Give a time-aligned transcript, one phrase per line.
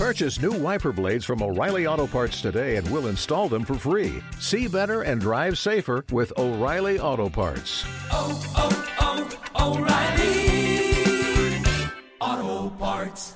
[0.00, 4.22] Purchase new wiper blades from O'Reilly Auto Parts today and we'll install them for free.
[4.38, 7.84] See better and drive safer with O'Reilly Auto Parts.
[8.10, 8.70] Oh, oh,
[9.58, 11.60] oh, O'Reilly
[12.18, 13.34] Auto Parts.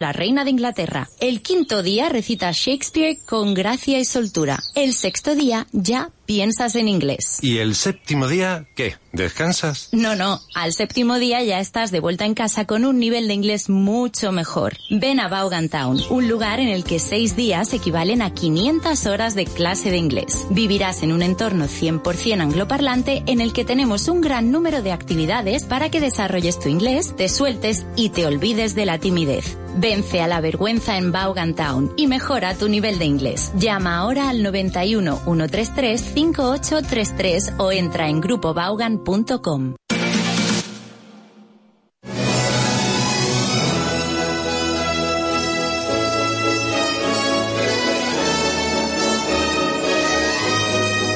[0.00, 1.08] La reina de Inglaterra.
[1.20, 4.58] El quinto día recita Shakespeare con gracia y soltura.
[4.74, 7.38] El sexto día ya piensas en inglés.
[7.40, 8.96] ¿Y el séptimo día qué?
[9.12, 9.88] ¿Descansas?
[9.92, 13.34] No, no, al séptimo día ya estás de vuelta en casa con un nivel de
[13.34, 14.76] inglés mucho mejor.
[14.90, 19.34] Ven a Vaughan Town, un lugar en el que seis días equivalen a 500 horas
[19.34, 20.46] de clase de inglés.
[20.50, 25.64] Vivirás en un entorno 100% angloparlante en el que tenemos un gran número de actividades
[25.64, 29.56] para que desarrolles tu inglés, te sueltes y te olvides de la timidez.
[29.78, 33.52] Vence a la vergüenza en Vaughan Town y mejora tu nivel de inglés.
[33.56, 39.74] Llama ahora al 91 133 5833 o entra en grupobaugan.com.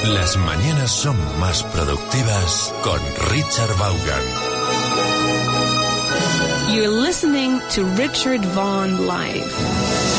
[0.05, 4.50] Las mañanas son más productivas con Richard Vaughan.
[6.74, 10.09] You're listening to Richard Vaughn Live.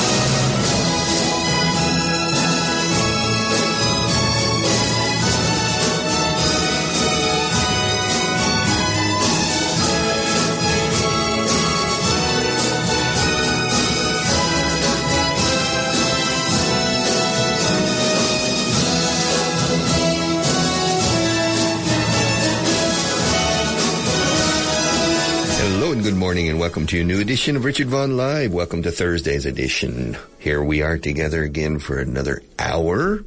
[25.91, 28.53] And good morning and welcome to a new edition of Richard Vaughan Live.
[28.53, 30.17] Welcome to Thursday's edition.
[30.39, 33.25] Here we are together again for another hour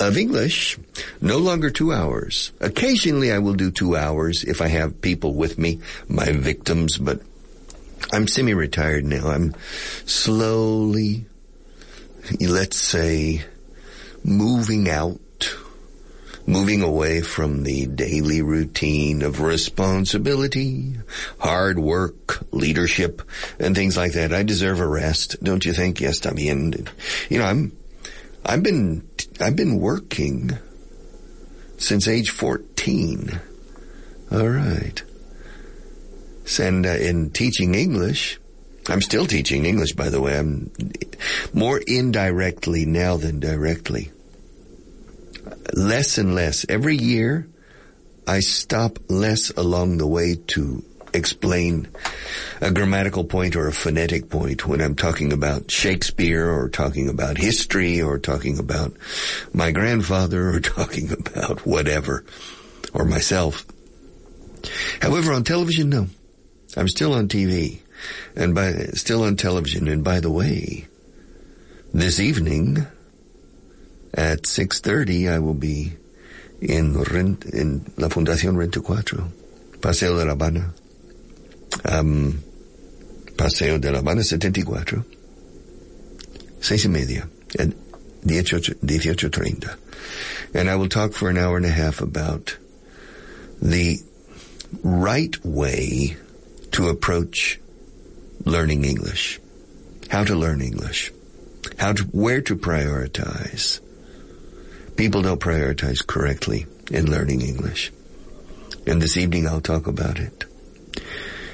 [0.00, 0.78] of English.
[1.20, 2.52] No longer two hours.
[2.58, 7.20] Occasionally I will do two hours if I have people with me, my victims, but
[8.10, 9.28] I'm semi-retired now.
[9.28, 9.54] I'm
[10.06, 11.26] slowly,
[12.40, 13.44] let's say,
[14.24, 15.20] moving out
[16.46, 20.94] moving away from the daily routine of responsibility,
[21.38, 23.22] hard work, leadership,
[23.58, 24.32] and things like that.
[24.32, 26.00] I deserve a rest, don't you think?
[26.00, 26.88] Yes, también.
[27.30, 27.76] You know, I'm,
[28.44, 29.08] I've been,
[29.40, 30.50] I've been working
[31.78, 33.40] since age 14.
[34.30, 35.02] All right.
[36.60, 38.38] And uh, in teaching English,
[38.88, 40.38] I'm still teaching English, by the way.
[40.38, 40.70] I'm
[41.54, 44.12] more indirectly now than directly
[45.72, 46.66] less and less.
[46.68, 47.48] Every year,
[48.26, 50.82] I stop less along the way to
[51.14, 51.88] explain
[52.60, 57.38] a grammatical point or a phonetic point when I'm talking about Shakespeare or talking about
[57.38, 58.92] history or talking about
[59.52, 62.24] my grandfather or talking about whatever
[62.92, 63.64] or myself.
[65.00, 66.06] However, on television, no.
[66.76, 67.80] I'm still on TV
[68.34, 69.86] and by, still on television.
[69.88, 70.88] And by the way,
[71.92, 72.86] this evening,
[74.14, 75.92] at 6.30, I will be
[76.60, 79.28] in, Rent, in La Fundación Renta Cuatro,
[79.80, 80.72] Paseo de La Habana,
[81.84, 82.42] um,
[83.36, 85.04] Paseo de La Habana 74,
[86.60, 87.68] seis y media, at
[88.24, 89.76] 18.30.
[90.54, 92.56] And I will talk for an hour and a half about
[93.60, 93.98] the
[94.82, 96.16] right way
[96.72, 97.60] to approach
[98.44, 99.40] learning English,
[100.10, 101.12] how to learn English,
[101.78, 103.80] how to, where to prioritize,
[104.96, 107.92] People don't prioritize correctly in learning English.
[108.86, 110.44] And this evening I'll talk about it.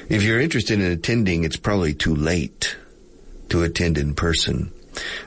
[0.08, 2.76] If you're interested in attending, it's probably too late
[3.48, 4.72] to attend in person.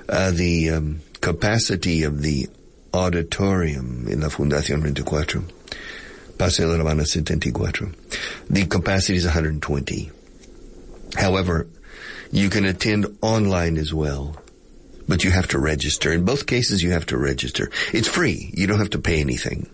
[0.07, 2.47] Uh, the um, capacity of the
[2.93, 5.43] auditorium in La Fundación 24,
[6.37, 7.91] Paseo de la Habana 74,
[8.49, 10.11] the capacity is 120.
[11.15, 11.67] However,
[12.31, 14.35] you can attend online as well
[15.07, 16.11] but you have to register.
[16.11, 17.69] In both cases, you have to register.
[17.91, 18.51] It's free.
[18.53, 19.69] You don't have to pay anything.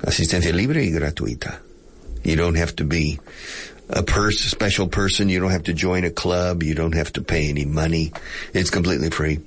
[0.00, 1.60] Asistencia libre y gratuita.
[2.24, 3.18] You don't have to be
[3.88, 5.28] a pers- special person.
[5.28, 6.62] You don't have to join a club.
[6.62, 8.12] You don't have to pay any money.
[8.52, 9.40] It's completely free.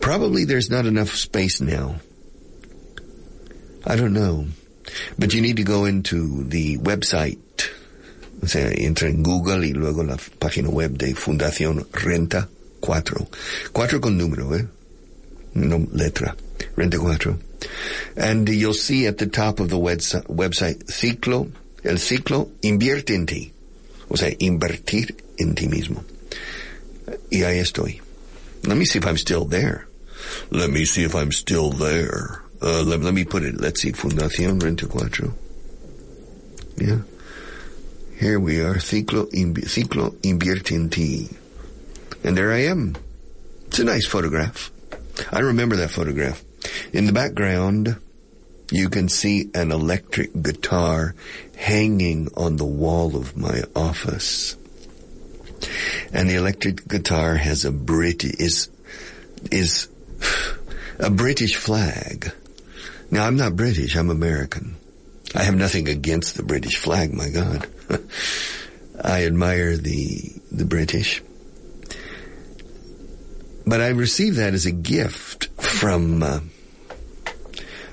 [0.00, 1.96] Probably there's not enough space now.
[3.84, 4.46] I don't know.
[5.18, 7.38] But you need to go into the website.
[8.42, 12.48] O sea, entra en Google y luego la página web de Fundación Renta
[12.82, 13.28] cuatro.
[13.72, 14.66] Cuatro con número, eh?
[15.54, 16.36] No letra.
[16.76, 17.38] Renta cuatro.
[18.16, 21.50] And you'll see at the top of the website, ciclo,
[21.84, 23.52] el ciclo invierte en ti.
[24.10, 26.04] O sea, invertir en ti mismo.
[27.30, 28.00] Y ahí estoy.
[28.64, 29.86] Let me see if I'm still there.
[30.50, 32.42] Let me see if I'm still there.
[32.60, 35.32] Uh, let, let me put it, let's see, Fundación Renta Cuatro.
[36.76, 37.00] Yeah.
[38.18, 39.28] Here we are, ciclo,
[39.66, 41.28] ciclo invierte en ti.
[42.24, 42.96] And there I am.
[43.66, 44.70] It's a nice photograph.
[45.30, 46.42] I remember that photograph.
[46.92, 47.96] In the background,
[48.70, 51.14] you can see an electric guitar
[51.56, 54.56] hanging on the wall of my office.
[56.12, 58.70] And the electric guitar has a British, is,
[59.50, 59.88] is
[60.98, 62.32] a British flag.
[63.10, 64.76] Now I'm not British, I'm American.
[65.34, 67.66] I have nothing against the British flag, my God.
[69.04, 71.22] I admire the, the British.
[73.66, 76.40] But I received that as a gift from, uh,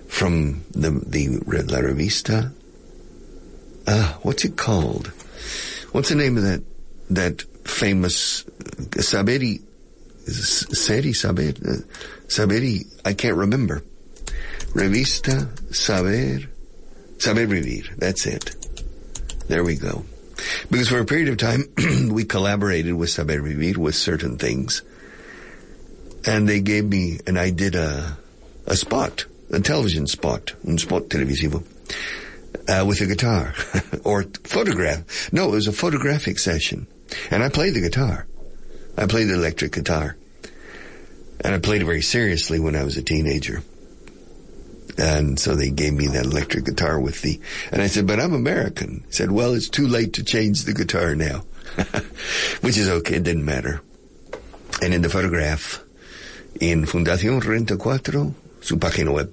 [0.08, 2.52] from the, the La Revista.
[3.86, 5.08] Uh, what's it called?
[5.92, 6.64] What's the name of that,
[7.10, 9.62] that famous Saberi,
[10.26, 11.78] Seri Saber, uh,
[12.28, 13.84] Saberi, I can't remember.
[14.74, 16.48] Revista Saber,
[17.18, 17.96] Saber Vivir.
[17.98, 18.56] That's it.
[19.48, 20.06] There we go.
[20.70, 21.64] Because for a period of time,
[22.12, 24.84] we collaborated with Saber Vivir with certain things.
[26.30, 28.16] And they gave me, and I did a,
[28.68, 31.66] a spot, a television spot, un spot televisivo,
[32.70, 33.56] uh, with a guitar,
[34.04, 35.34] or photograph.
[35.34, 36.86] No, it was a photographic session.
[37.32, 38.28] And I played the guitar.
[38.96, 40.18] I played the electric guitar.
[41.44, 43.64] And I played it very seriously when I was a teenager.
[45.00, 47.42] And so they gave me that electric guitar with the,
[47.72, 49.04] and I said, but I'm American.
[49.08, 51.40] He said, well, it's too late to change the guitar now.
[52.62, 53.82] Which is okay, it didn't matter.
[54.84, 55.84] And in the photograph,
[56.60, 59.32] in Fundación Renta 4, su página web,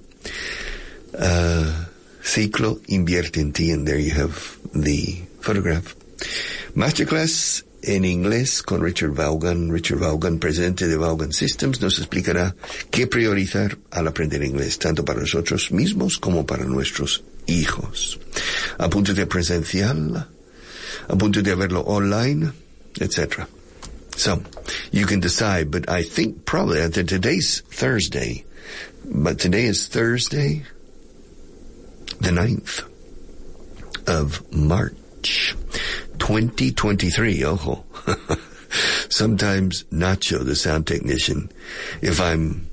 [1.13, 1.85] uh,
[2.23, 5.95] Ciclo Invierte en Ti, and there you have the photograph.
[6.75, 9.71] Masterclass en inglés con Richard Vaughan.
[9.71, 12.55] Richard Vaughan, presidente de Vaughan Systems, nos explicará
[12.91, 18.19] qué priorizar al aprender inglés, tanto para nosotros mismos como para nuestros hijos.
[18.77, 20.27] Apúntate presencial,
[21.07, 22.51] apúntate a verlo online,
[22.99, 23.47] etc.
[24.17, 24.41] So,
[24.91, 28.45] you can decide, but I think probably that today's Thursday,
[29.05, 30.63] but today is Thursday,
[32.19, 32.83] the 9th
[34.07, 35.55] of March.
[36.17, 37.85] 2023, ojo.
[39.09, 41.51] Sometimes Nacho, the sound technician,
[42.01, 42.67] if I'm,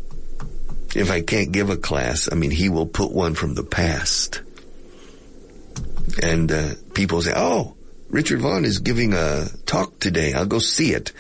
[0.97, 4.41] if I can't give a class, I mean, he will put one from the past.
[6.23, 7.77] And, uh, people say, oh,
[8.15, 10.35] Richard Vaughan is giving a talk today.
[10.35, 11.11] I'll go see it.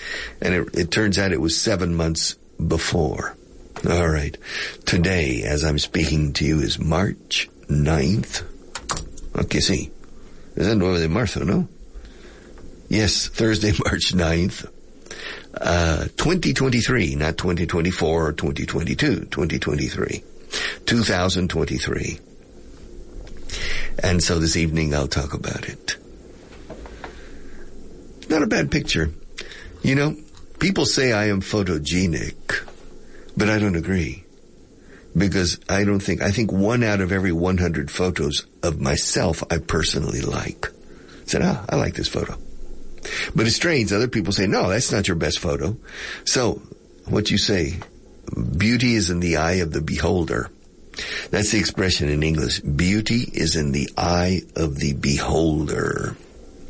[0.40, 3.36] And it, it turns out it was seven months before.
[3.90, 4.38] All right.
[4.86, 8.44] Today, as I'm speaking to you, is March 9th.
[9.36, 9.90] Okay, see.
[10.54, 11.66] 9 de marzo, ¿no?
[12.88, 14.70] Yes, Thursday, March 9th.
[15.52, 20.22] Uh, 2023, not 2024 or 2022, 2023.
[20.86, 22.20] 2023.
[24.00, 25.96] And so this evening I'll talk about it.
[28.34, 29.12] Not a bad picture.
[29.84, 30.16] You know,
[30.58, 32.66] people say I am photogenic,
[33.36, 34.24] but I don't agree.
[35.16, 39.58] Because I don't think, I think one out of every 100 photos of myself I
[39.58, 40.66] personally like.
[40.66, 42.36] I said, ah, I like this photo.
[43.36, 43.92] But it's strange.
[43.92, 45.76] Other people say, no, that's not your best photo.
[46.24, 46.60] So
[47.06, 47.78] what you say,
[48.56, 50.50] beauty is in the eye of the beholder.
[51.30, 52.58] That's the expression in English.
[52.62, 56.16] Beauty is in the eye of the beholder.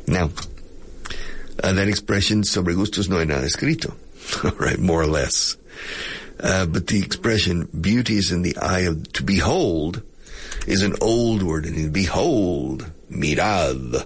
[0.05, 0.29] Now,
[1.63, 3.93] uh, that expression, sobre gustos no hay nada escrito.
[4.59, 5.57] right, more or less.
[6.39, 10.01] Uh, but the expression, beauty is in the eye of, to behold,
[10.67, 11.65] is an old word.
[11.65, 14.05] And behold, mirad,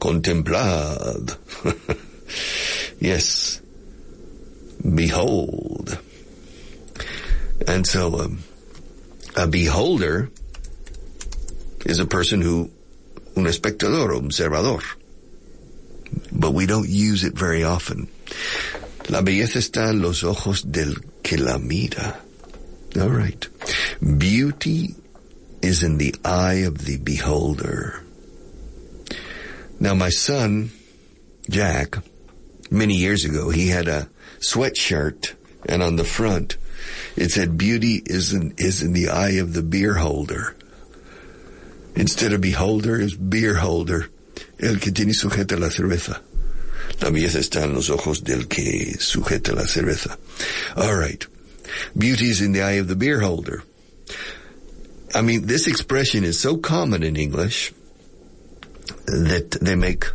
[0.00, 1.36] contemplad.
[3.00, 3.60] yes,
[4.82, 5.98] behold.
[7.66, 8.38] And so, um,
[9.36, 10.30] a beholder
[11.84, 12.70] is a person who,
[13.36, 14.82] un espectador, observador.
[16.48, 18.08] But we don't use it very often.
[19.10, 22.18] La belleza está en los ojos del que la mira.
[22.98, 23.46] All right.
[24.00, 24.94] Beauty
[25.60, 28.02] is in the eye of the beholder.
[29.78, 30.70] Now my son,
[31.50, 31.98] Jack,
[32.70, 35.34] many years ago, he had a sweatshirt
[35.66, 36.56] and on the front
[37.14, 40.56] it said beauty is in, is in the eye of the beer holder.
[41.94, 44.08] Instead of beholder, is beer holder.
[44.58, 46.22] El que tiene sujeta la cerveza.
[47.00, 50.16] La belleza está en los ojos del que sujeta la cerveza.
[50.76, 51.24] All right.
[51.96, 53.62] Beauty is in the eye of the beer holder.
[55.14, 57.72] I mean, this expression is so common in English
[59.06, 60.06] that they make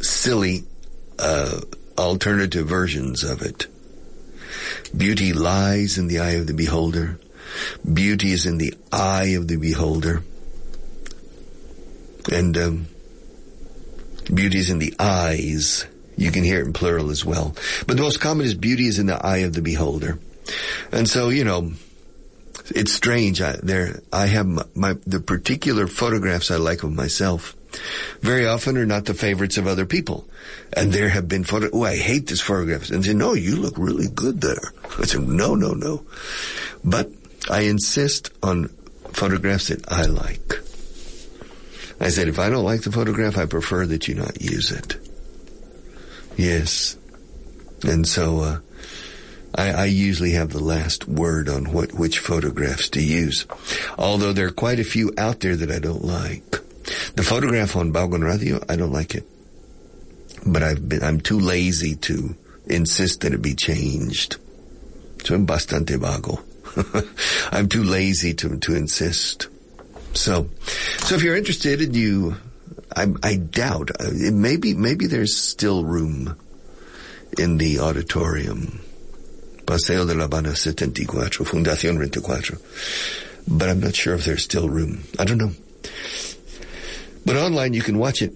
[0.00, 0.64] silly
[1.18, 1.60] uh,
[1.96, 3.66] alternative versions of it.
[4.96, 7.18] Beauty lies in the eye of the beholder.
[7.90, 10.22] Beauty is in the eye of the beholder.
[12.30, 12.86] And um,
[14.32, 15.86] beauty is in the eyes.
[16.22, 17.56] You can hear it in plural as well.
[17.86, 20.20] But the most common is beauty is in the eye of the beholder.
[20.92, 21.72] And so, you know,
[22.70, 23.42] it's strange.
[23.42, 27.56] I, there, I have my, my, the particular photographs I like of myself
[28.20, 30.28] very often are not the favorites of other people.
[30.72, 32.90] And there have been photo, oh, I hate this photograph.
[32.90, 34.72] And say, no, you look really good there.
[35.00, 36.06] I said, no, no, no.
[36.84, 37.10] But
[37.50, 38.68] I insist on
[39.10, 40.54] photographs that I like.
[42.00, 44.96] I said, if I don't like the photograph, I prefer that you not use it.
[46.36, 46.96] Yes.
[47.82, 48.58] And so, uh,
[49.54, 53.46] I, I, usually have the last word on what, which photographs to use.
[53.98, 56.50] Although there are quite a few out there that I don't like.
[57.14, 59.24] The photograph on Vaughan Radio, I don't like it.
[60.46, 62.34] But I've been, I'm too lazy to
[62.66, 64.36] insist that it be changed.
[65.24, 66.42] So I'm bastante vago.
[67.52, 69.48] I'm too lazy to, to insist.
[70.14, 70.48] So,
[70.98, 72.36] so if you're interested and you,
[72.96, 76.36] I, I doubt, uh, maybe, maybe there's still room
[77.38, 78.80] in the auditorium.
[79.66, 82.58] Paseo de la Habana 74, Fundación 24.
[83.48, 85.04] But I'm not sure if there's still room.
[85.18, 85.52] I don't know.
[87.24, 88.34] But online you can watch it.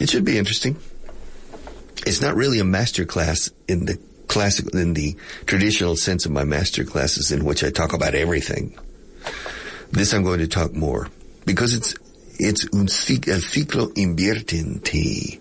[0.00, 0.76] It should be interesting.
[2.06, 5.16] It's not really a master class in the classic, in the
[5.46, 8.76] traditional sense of my master classes in which I talk about everything.
[9.90, 11.08] This I'm going to talk more
[11.46, 11.94] because it's,
[12.38, 15.40] it's un el ciclo invierte en ti,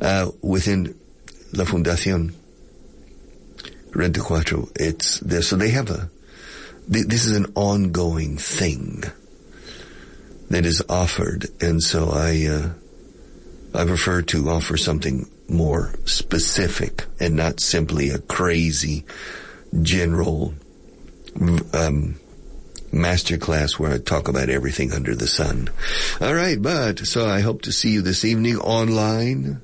[0.00, 0.94] uh, within
[1.52, 2.34] La Fundación
[3.90, 4.70] Renta Cuatro.
[4.76, 6.10] It's there, so they have a,
[6.88, 9.04] this is an ongoing thing
[10.50, 11.46] that is offered.
[11.60, 18.18] And so I, uh, I prefer to offer something more specific and not simply a
[18.18, 19.04] crazy
[19.80, 20.54] general
[21.72, 22.16] um,
[22.92, 25.70] master class where I talk about everything under the sun.
[26.20, 29.62] All right, but so I hope to see you this evening online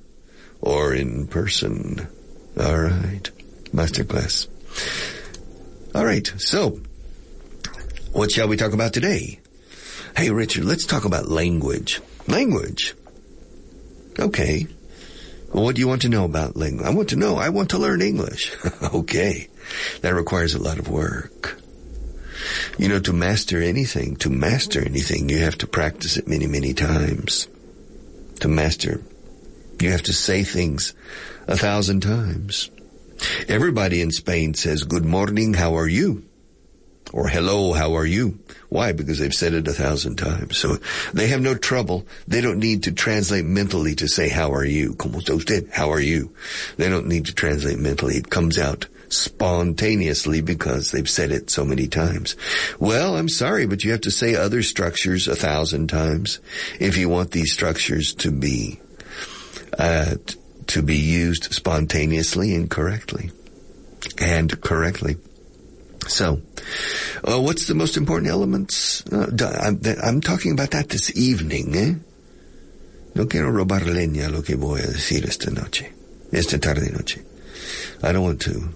[0.60, 2.08] or in person.
[2.58, 3.30] All right,
[3.72, 4.48] master class.
[5.94, 6.80] All right, so
[8.12, 9.40] what shall we talk about today?
[10.16, 12.00] Hey, Richard, let's talk about language.
[12.26, 12.94] Language.
[14.18, 14.66] Okay.
[15.52, 16.86] Well, what do you want to know about language?
[16.86, 17.36] I want to know.
[17.36, 18.52] I want to learn English.
[18.94, 19.48] okay.
[20.00, 21.60] That requires a lot of work.
[22.78, 26.74] You know, to master anything, to master anything, you have to practice it many, many
[26.74, 27.48] times.
[28.40, 29.02] To master,
[29.80, 30.94] you have to say things
[31.46, 32.70] a thousand times.
[33.48, 36.24] Everybody in Spain says, good morning, how are you?
[37.12, 38.38] Or hello, how are you?
[38.68, 38.92] Why?
[38.92, 40.58] Because they've said it a thousand times.
[40.58, 40.76] So
[41.14, 42.06] they have no trouble.
[42.26, 44.94] They don't need to translate mentally to say, how are you?
[44.94, 45.70] Como está usted?
[45.72, 46.34] How are you?
[46.76, 48.16] They don't need to translate mentally.
[48.16, 52.36] It comes out spontaneously because they've said it so many times.
[52.78, 56.40] Well, I'm sorry, but you have to say other structures a thousand times
[56.80, 58.80] if you want these structures to be,
[59.78, 60.16] uh,
[60.68, 63.30] to be used spontaneously and correctly.
[64.18, 65.16] And correctly.
[66.06, 66.40] So,
[67.24, 69.04] uh, what's the most important elements?
[69.06, 69.26] Uh,
[69.60, 71.94] I'm, I'm, talking about that this evening, eh?
[73.14, 75.92] No quiero robar leña lo que voy a decir esta noche,
[76.32, 77.20] esta tarde noche.
[78.02, 78.72] I don't want to,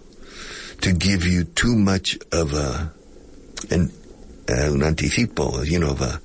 [0.83, 2.93] to give you too much of a,
[3.71, 3.91] an,
[4.49, 6.21] uh, anticipo, you know, of a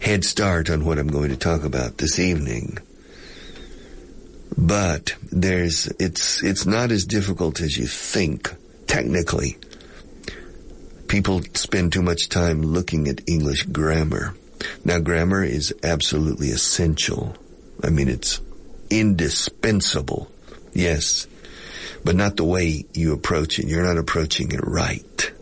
[0.00, 2.78] head start on what I'm going to talk about this evening.
[4.56, 8.54] But there's, it's, it's not as difficult as you think,
[8.86, 9.56] technically
[11.12, 14.34] people spend too much time looking at English grammar.
[14.82, 17.36] Now grammar is absolutely essential.
[17.84, 18.40] I mean, it's
[18.88, 20.30] indispensable.
[20.72, 21.26] Yes.
[22.04, 23.66] But not the way you approach it.
[23.66, 25.32] You're not approaching it right.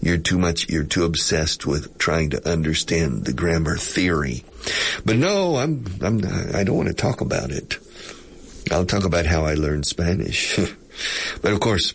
[0.00, 4.44] You're too much, you're too obsessed with trying to understand the grammar theory.
[5.04, 7.78] But no, I'm, I'm, I don't want to talk about it.
[8.70, 10.56] I'll talk about how I learned Spanish.
[11.42, 11.94] but of course,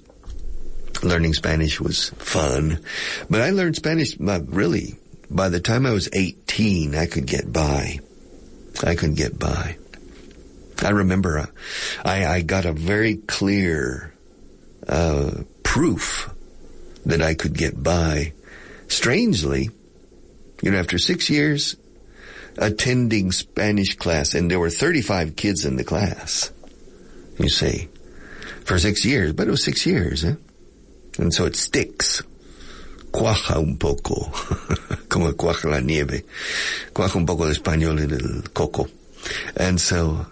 [1.01, 2.83] learning Spanish was fun,
[3.29, 4.95] but I learned Spanish really
[5.29, 7.99] by the time I was 18, I could get by.
[8.83, 9.77] I could get by.
[10.83, 11.45] I remember uh,
[12.03, 14.13] I, I got a very clear
[14.87, 16.29] uh, proof
[17.05, 18.33] that I could get by.
[18.87, 19.69] Strangely,
[20.61, 21.75] you know, after six years
[22.57, 26.51] attending Spanish class, and there were 35 kids in the class,
[27.39, 27.89] you see,
[28.65, 30.35] for six years, but it was six years, eh?
[31.17, 32.21] And so it sticks.
[33.11, 34.31] Cuaja un poco,
[35.09, 36.23] como cuaja la nieve.
[36.93, 38.87] Cuaja un poco de español en el coco.
[39.55, 40.25] And so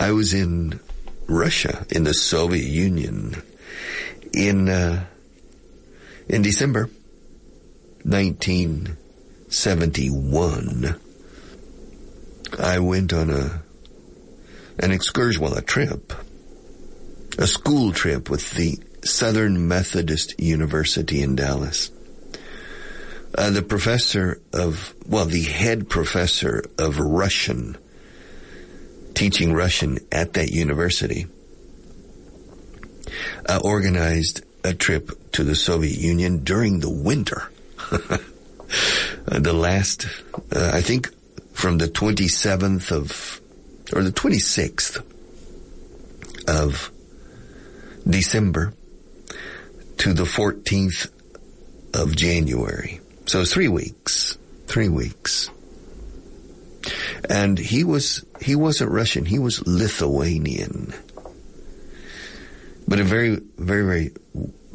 [0.00, 0.80] I was in
[1.26, 3.42] Russia, in the Soviet Union,
[4.32, 5.04] in, uh,
[6.26, 6.88] in December
[8.04, 10.98] 1971.
[12.58, 13.62] I went on a,
[14.78, 16.14] an excursion, well, a trip,
[17.36, 21.90] a school trip with the Southern Methodist University in Dallas.
[23.34, 27.76] Uh, the professor of, well, the head professor of Russian,
[29.14, 31.26] teaching Russian at that university,
[33.48, 37.50] uh, organized a trip to the Soviet Union during the winter.
[39.26, 40.06] the last,
[40.54, 41.10] uh, I think,
[41.52, 43.40] from the 27th of,
[43.92, 45.04] or the 26th
[46.48, 46.90] of
[48.08, 48.72] December
[49.98, 51.10] to the 14th
[51.94, 53.00] of January.
[53.26, 54.38] So three weeks.
[54.66, 55.50] Three weeks.
[57.28, 60.94] And he was, he wasn't Russian, he was Lithuanian.
[62.88, 64.10] But a very, very,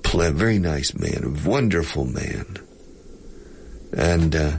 [0.03, 2.57] very, very nice man, a wonderful man.
[3.91, 4.57] And, uh,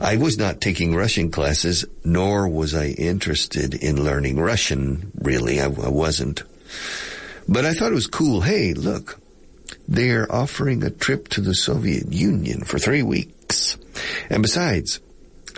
[0.00, 5.60] I was not taking Russian classes, nor was I interested in learning Russian, really.
[5.60, 6.42] I, I wasn't.
[7.46, 8.40] But I thought it was cool.
[8.40, 9.20] Hey, look,
[9.86, 13.76] they're offering a trip to the Soviet Union for three weeks.
[14.30, 15.00] And besides,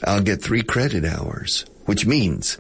[0.03, 2.59] I'll get three credit hours, which means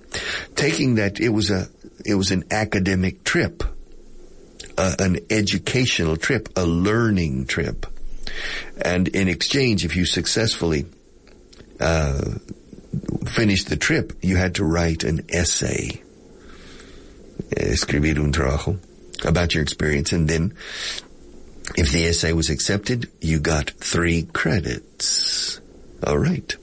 [0.54, 1.68] taking that it was a,
[2.04, 3.62] it was an academic trip,
[4.78, 7.86] an educational trip, a learning trip.
[8.80, 10.86] And in exchange, if you successfully,
[11.80, 12.38] uh,
[13.26, 16.02] finished the trip, you had to write an essay.
[17.56, 18.78] Escribir un trabajo
[19.24, 20.54] about your experience and then
[21.76, 25.60] if the essay was accepted, you got three credits.
[26.06, 26.54] All right.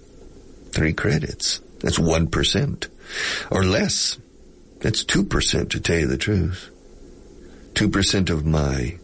[0.71, 1.61] Three credits.
[1.79, 2.87] That's 1%.
[3.51, 4.17] Or less.
[4.79, 6.69] That's 2% to tell you the truth.
[7.73, 8.97] 2% of my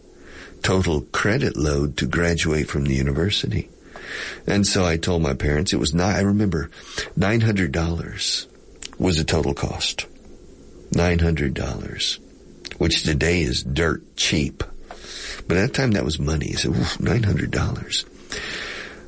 [0.62, 3.68] total credit load to graduate from the university.
[4.46, 6.70] And so I told my parents it was not, I remember
[7.18, 8.46] $900
[8.98, 10.06] was the total cost.
[10.92, 12.18] $900,
[12.78, 14.62] which today is dirt cheap.
[15.48, 16.52] But at that time that was money.
[16.52, 18.04] Said, $900.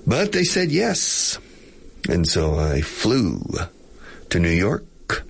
[0.07, 1.39] But they said yes.
[2.09, 3.41] And so I flew
[4.31, 5.23] to New York.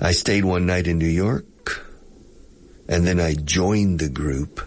[0.00, 1.84] I stayed one night in New York.
[2.88, 4.60] And then I joined the group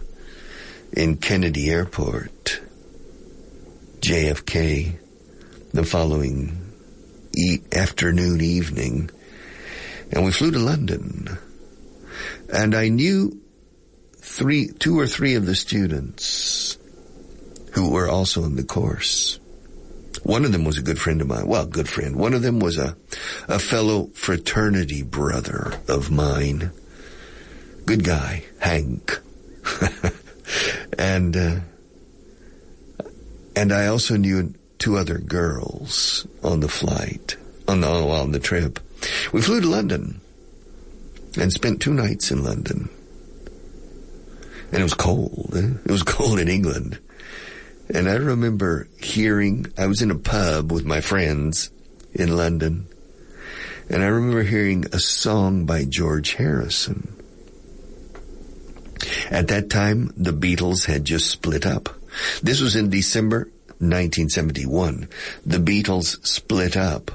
[0.92, 2.60] in Kennedy Airport,
[4.00, 4.98] JFK,
[5.72, 6.72] the following
[7.36, 9.10] e- afternoon, evening.
[10.12, 11.38] And we flew to London.
[12.52, 13.40] And I knew
[14.18, 16.78] three, two or three of the students
[17.72, 19.40] who were also in the course.
[20.22, 21.46] One of them was a good friend of mine.
[21.46, 22.16] Well, good friend.
[22.16, 22.96] One of them was a,
[23.48, 26.70] a fellow fraternity brother of mine.
[27.86, 29.18] Good guy, Hank.
[30.98, 31.60] and, uh,
[33.56, 38.78] and I also knew two other girls on the flight, on the, on the trip.
[39.32, 40.20] We flew to London
[41.36, 42.88] and spent two nights in London.
[44.70, 45.50] And it was cold.
[45.54, 46.98] It was cold in England.
[47.92, 51.70] And I remember hearing, I was in a pub with my friends
[52.14, 52.88] in London,
[53.90, 57.14] and I remember hearing a song by George Harrison.
[59.30, 61.90] At that time, the Beatles had just split up.
[62.42, 65.08] This was in December 1971.
[65.44, 67.10] The Beatles split up,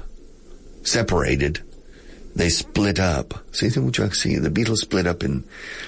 [0.84, 1.60] separated.
[2.36, 3.34] They split up.
[3.52, 5.42] See, the Beatles split up in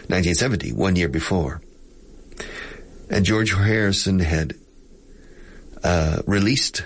[0.08, 1.62] 1970, one year before.
[3.08, 4.54] And George Harrison had
[5.82, 6.84] uh, released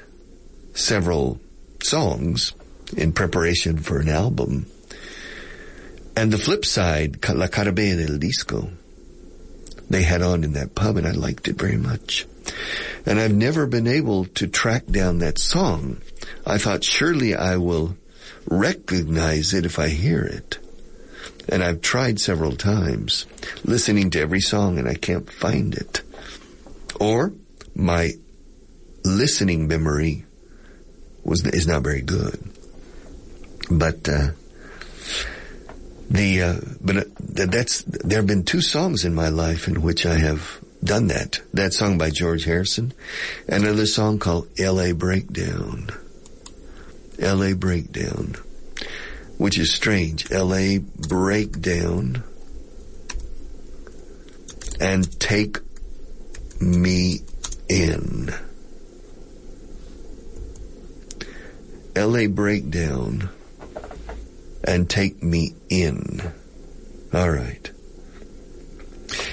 [0.75, 1.41] several
[1.83, 2.53] songs
[2.97, 4.67] in preparation for an album.
[6.17, 8.71] And the flip side, La Carabella del Disco,
[9.91, 12.27] they had on in that pub and I liked it very much.
[13.07, 16.01] And I've never been able to track down that song.
[16.47, 17.97] I thought surely I will
[18.47, 20.59] recognize it if I hear it.
[21.49, 23.27] And I've tried several times
[23.65, 26.03] listening to every song and I can't find it.
[27.01, 27.33] Or
[27.75, 28.13] my
[29.05, 30.25] listening memory
[31.23, 32.39] was is not very good.
[33.71, 34.29] But uh,
[36.11, 37.03] the uh, but uh,
[37.47, 41.41] that's there have been two songs in my life in which I have done that.
[41.53, 42.93] That song by George Harrison,
[43.49, 44.93] and another song called "L.A.
[44.93, 45.91] Breakdown."
[47.19, 47.53] L.A.
[47.53, 48.35] Breakdown,
[49.39, 50.31] which is strange.
[50.33, 50.79] L.A.
[50.79, 52.25] Breakdown,
[54.81, 55.59] and take
[56.61, 57.21] me
[57.69, 58.35] in.
[61.97, 63.29] LA Breakdown
[64.65, 66.21] and Take Me In.
[67.13, 67.71] All right.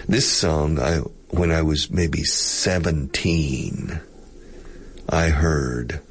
[0.07, 0.97] This song, I,
[1.29, 3.99] when I was maybe 17,
[5.09, 6.01] I heard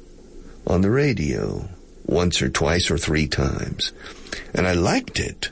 [0.67, 1.69] on the radio
[2.05, 3.93] once or twice or three times.
[4.53, 5.51] And I liked it.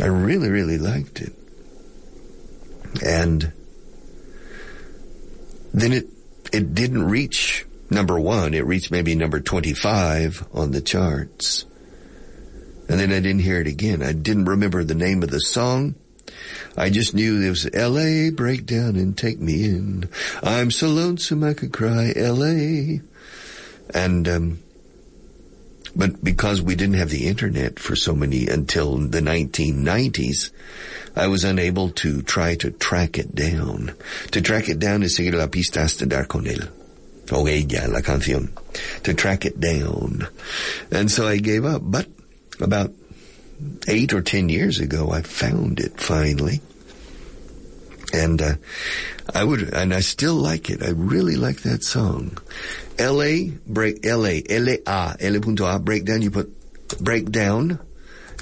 [0.00, 1.32] I really, really liked it.
[3.04, 3.52] And
[5.74, 6.06] then it,
[6.52, 7.53] it didn't reach
[7.90, 8.54] number one.
[8.54, 11.64] It reached maybe number 25 on the charts.
[12.88, 14.02] And then I didn't hear it again.
[14.02, 15.94] I didn't remember the name of the song.
[16.76, 18.30] I just knew it was L.A.
[18.30, 20.08] breakdown and take me in.
[20.42, 23.00] I'm so lonesome I could cry L.A.
[23.94, 24.58] And, um,
[25.94, 30.50] but because we didn't have the internet for so many until the 1990s,
[31.16, 33.94] I was unable to try to track it down.
[34.32, 36.68] To track it down is seguir la pista hasta dar con él.
[37.32, 38.50] O ella, la canción.
[39.04, 40.28] To track it down.
[40.90, 41.82] And so I gave up.
[41.84, 42.08] But
[42.60, 42.92] about
[43.88, 46.60] eight or ten years ago, I found it finally.
[48.12, 48.54] And, uh,
[49.34, 50.82] I would, and I still like it.
[50.82, 52.38] I really like that song.
[52.98, 53.50] L.A.
[53.66, 54.42] break, L.A.
[54.48, 55.78] L-A, L.A.
[55.78, 56.22] breakdown.
[56.22, 56.54] You put
[57.00, 57.80] breakdown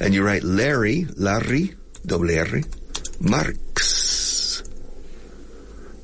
[0.01, 2.61] and you write Larry, Larry, double R,
[3.21, 4.63] Marks.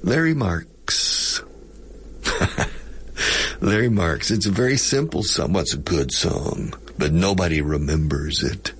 [0.02, 0.68] Larry Marks.
[3.60, 4.30] Larry Marks.
[4.30, 5.52] It's a very simple song.
[5.52, 8.72] Well, a good song, but nobody remembers it.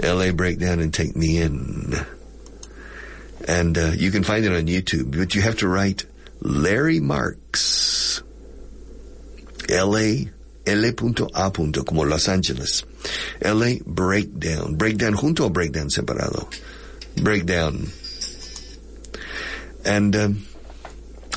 [0.00, 0.32] L.A.
[0.32, 1.94] Breakdown and Take Me In.
[3.46, 6.06] And uh, you can find it on YouTube, but you have to write
[6.40, 8.22] Larry Marks.
[9.68, 10.30] L.A.
[10.66, 10.88] L.A.
[10.88, 10.92] A.
[10.92, 12.84] como Los Angeles.
[13.42, 13.80] L.A.
[13.84, 14.76] Breakdown.
[14.76, 16.52] Breakdown junto o breakdown separado.
[17.22, 17.88] Breakdown.
[19.84, 20.46] And um,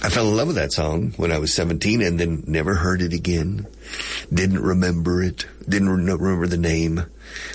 [0.04, 3.04] I fell in love with that song when I was 17 and then never heard
[3.04, 3.68] it again.
[4.34, 5.46] Didn't remember it.
[5.70, 7.06] Didn't remember the name.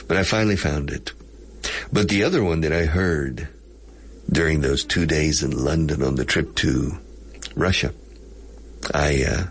[0.07, 1.13] But I finally found it.
[1.93, 3.49] But the other one that I heard
[4.31, 6.97] during those two days in London on the trip to
[7.57, 7.93] Russia,
[8.95, 9.45] I, uh,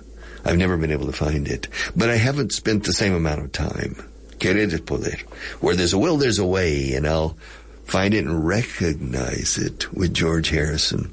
[0.46, 1.68] I've never been able to find it.
[1.98, 4.08] But I haven't spent the same amount of time.
[4.40, 5.18] Querer poder.
[5.60, 7.36] Where there's a will, there's a way, and I'll
[7.84, 11.12] find it and recognize it with George Harrison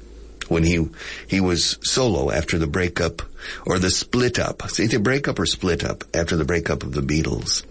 [0.49, 0.87] when he
[1.27, 3.21] he was solo after the breakup
[3.65, 4.61] or the split up.
[4.69, 7.63] See, the breakup or split up after the breakup of the Beatles.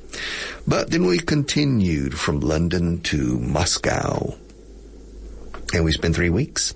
[0.67, 4.35] But then we continued from London to Moscow.
[5.75, 6.75] And we spent three weeks.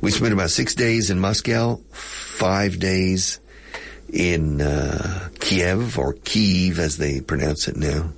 [0.00, 3.40] We spent about six days in Moscow, five days
[4.12, 8.10] in uh, Kiev or Kiev as they pronounce it now,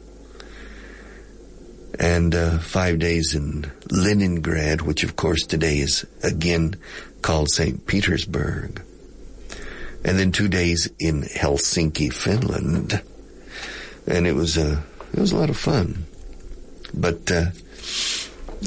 [1.98, 6.76] and uh, five days in Leningrad, which of course today is again
[7.22, 7.86] called St.
[7.86, 8.82] Petersburg,
[10.04, 13.02] and then two days in Helsinki, Finland,
[14.06, 16.06] and it was a it was a lot of fun.
[16.94, 17.46] But uh,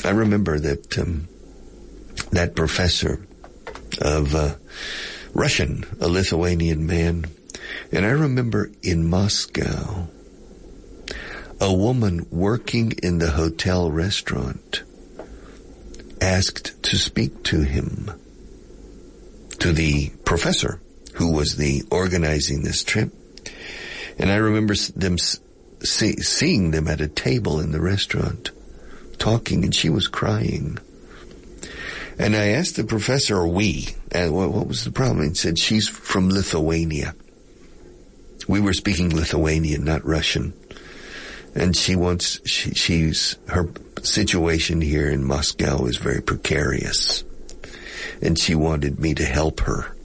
[0.05, 1.27] I remember that um,
[2.31, 3.25] that professor
[4.01, 4.55] of uh,
[5.33, 7.25] Russian, a Lithuanian man,
[7.91, 10.07] and I remember in Moscow
[11.63, 14.83] a woman working in the hotel restaurant
[16.19, 18.11] asked to speak to him,
[19.63, 20.81] to the professor
[21.13, 23.13] who was the organizing this trip.
[24.19, 28.51] And I remember them see, seeing them at a table in the restaurant
[29.19, 30.79] talking and she was crying.
[32.19, 35.29] And I asked the professor, or we, and what, what was the problem?
[35.29, 37.15] He said, she's from Lithuania.
[38.49, 40.51] We were speaking Lithuanian, not Russian.
[41.55, 43.69] And she wants, she, she's, her
[44.01, 47.23] situation here in Moscow is very precarious.
[48.23, 49.95] And she wanted me to help her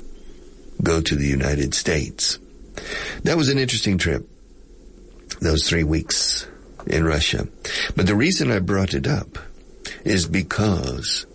[0.82, 2.38] go to the United States.
[3.22, 4.28] That was an interesting trip.
[5.40, 6.46] Those three weeks
[6.86, 7.46] in Russia.
[7.96, 9.38] But the reason I brought it up
[10.04, 11.26] is because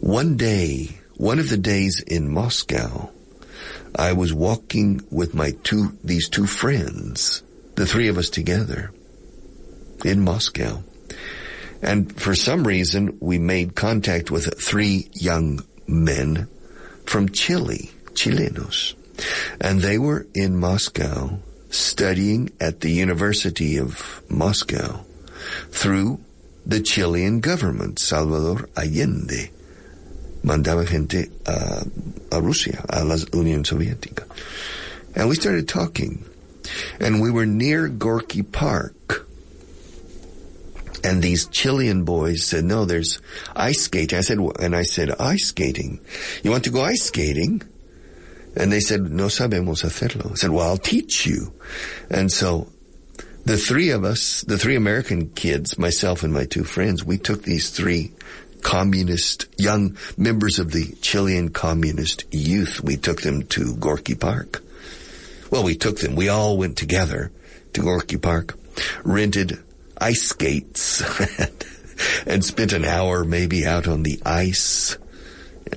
[0.00, 3.10] one day, one of the days in Moscow,
[3.94, 7.42] I was walking with my two, these two friends,
[7.76, 8.92] the three of us together
[10.04, 10.82] in Moscow.
[11.80, 16.48] And for some reason, we made contact with three young men
[17.04, 18.94] from Chile, Chilenos.
[19.60, 21.38] And they were in Moscow
[21.70, 25.04] studying at the University of Moscow
[25.70, 26.20] through
[26.64, 29.50] the Chilean government, Salvador Allende.
[30.42, 31.84] Mandaba gente a,
[32.32, 34.24] a Rusia, a la Unión Soviética.
[35.14, 36.24] And we started talking.
[37.00, 38.95] And we were near Gorky Park.
[41.04, 43.20] And these Chilean boys said, no, there's
[43.54, 44.18] ice skating.
[44.18, 46.00] I said, and I said, ice skating.
[46.42, 47.62] You want to go ice skating?
[48.56, 50.32] And they said, no sabemos hacerlo.
[50.32, 51.52] I said, well, I'll teach you.
[52.10, 52.68] And so
[53.44, 57.42] the three of us, the three American kids, myself and my two friends, we took
[57.42, 58.12] these three
[58.62, 62.82] communist, young members of the Chilean communist youth.
[62.82, 64.62] We took them to Gorky Park
[65.50, 66.16] well, we took them.
[66.16, 67.30] We all went together
[67.72, 68.58] to Gorky Park,
[69.04, 69.62] rented
[69.98, 71.02] ice skates,
[72.26, 74.96] and spent an hour maybe out on the ice.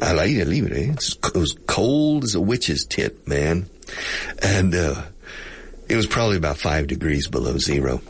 [0.01, 0.47] I like it.
[0.47, 0.93] Eh?
[0.93, 3.69] It was cold as a witch's tit, man.
[4.41, 5.03] And, uh,
[5.87, 8.01] it was probably about five degrees below zero.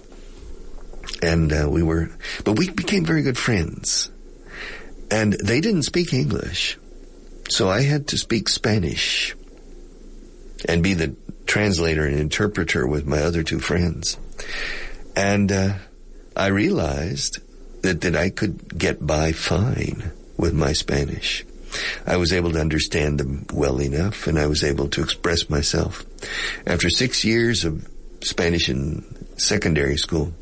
[1.22, 2.12] And, uh, we were,
[2.43, 4.12] but we became very good friends.
[5.10, 6.78] And they didn't speak English.
[7.50, 9.36] So I had to speak Spanish
[10.67, 11.15] and be the
[11.48, 14.17] translator and interpreter with my other two friends.
[15.15, 15.74] And, uh,
[16.36, 17.39] I realized
[17.82, 21.46] that, that I could get by fine with my Spanish.
[22.06, 26.06] I was able to understand them well enough and I was able to express myself.
[26.65, 27.88] After six years of
[28.22, 29.04] Spanish in
[29.38, 30.34] secondary school,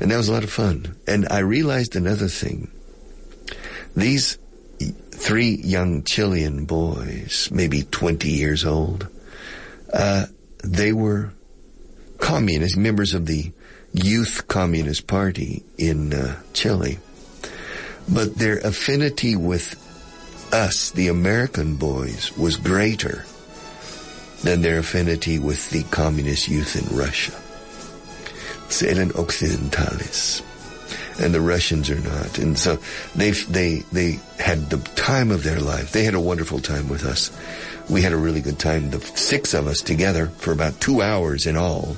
[0.00, 0.96] and that was a lot of fun.
[1.06, 2.70] And I realized another thing.
[3.96, 4.38] These
[5.10, 9.08] three young Chilean boys, maybe 20 years old,
[9.92, 10.26] uh,
[10.62, 11.32] they were
[12.18, 13.52] communist members of the
[13.92, 16.98] Youth Communist Party in uh, Chile.
[18.08, 19.84] But their affinity with
[20.52, 23.24] us, the American boys, was greater
[24.42, 27.32] than their affinity with the communist youth in Russia.
[28.86, 30.42] Eran occidentales.
[31.20, 32.38] And the Russians are not.
[32.38, 32.78] And so
[33.16, 35.90] they, they, they had the time of their life.
[35.90, 37.32] They had a wonderful time with us.
[37.90, 41.46] We had a really good time, the six of us together for about two hours
[41.46, 41.96] in all.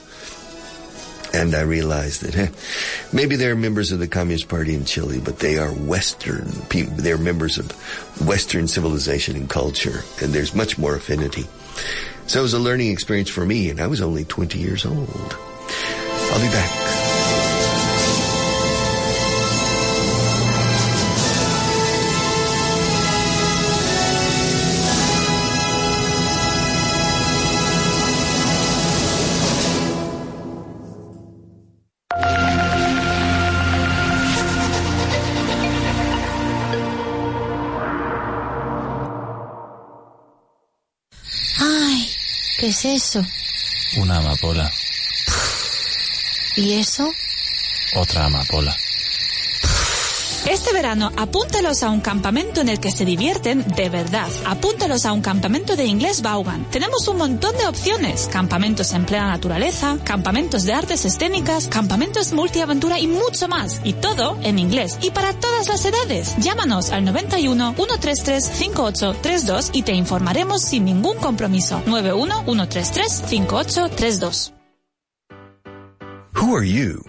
[1.33, 2.49] And I realized that eh,
[3.12, 6.95] maybe they're members of the Communist Party in Chile, but they are Western people.
[6.97, 7.71] They're members of
[8.27, 11.47] Western civilization and culture, and there's much more affinity.
[12.27, 15.37] So it was a learning experience for me, and I was only 20 years old.
[16.33, 17.10] I'll be back.
[42.70, 43.26] Es eso?
[43.96, 44.70] Una amapola.
[46.56, 47.12] ¿Y eso?
[47.96, 48.76] Otra amapola.
[50.48, 54.29] Este verano apúntalos a un campamento en el que se divierten de verdad.
[54.46, 56.64] Apúntalos a un campamento de inglés Vaughan.
[56.70, 58.29] Tenemos un montón de opciones.
[58.33, 63.81] Campamentos en plena naturaleza, campamentos de artes escénicas, campamentos multiaventura y mucho más.
[63.85, 64.98] Y todo en inglés.
[65.03, 66.35] Y para todas las edades.
[66.38, 71.83] Llámanos al 91 133 5832 y te informaremos sin ningún compromiso.
[71.87, 74.53] 91 133 5832.
[76.35, 77.05] Who are you?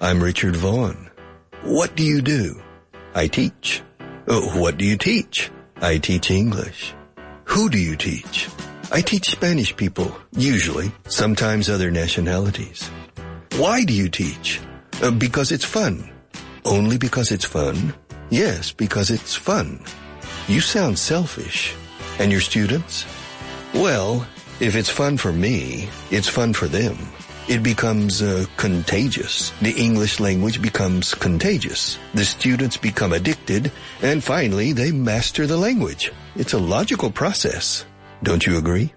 [0.00, 1.10] I'm Richard Vaughn.
[1.62, 2.63] What do you do?
[3.14, 3.80] I teach.
[4.26, 5.50] Oh, what do you teach?
[5.76, 6.94] I teach English.
[7.44, 8.48] Who do you teach?
[8.90, 12.90] I teach Spanish people, usually, sometimes other nationalities.
[13.56, 14.60] Why do you teach?
[15.00, 16.10] Uh, because it's fun.
[16.64, 17.94] Only because it's fun?
[18.30, 19.80] Yes, because it's fun.
[20.48, 21.74] You sound selfish.
[22.18, 23.06] And your students?
[23.74, 24.26] Well,
[24.58, 26.96] if it's fun for me, it's fun for them.
[27.46, 29.52] It becomes uh, contagious.
[29.60, 31.98] The English language becomes contagious.
[32.14, 33.70] The students become addicted,
[34.02, 36.10] and finally they master the language.
[36.36, 37.84] It's a logical process.
[38.22, 38.94] Don't you agree?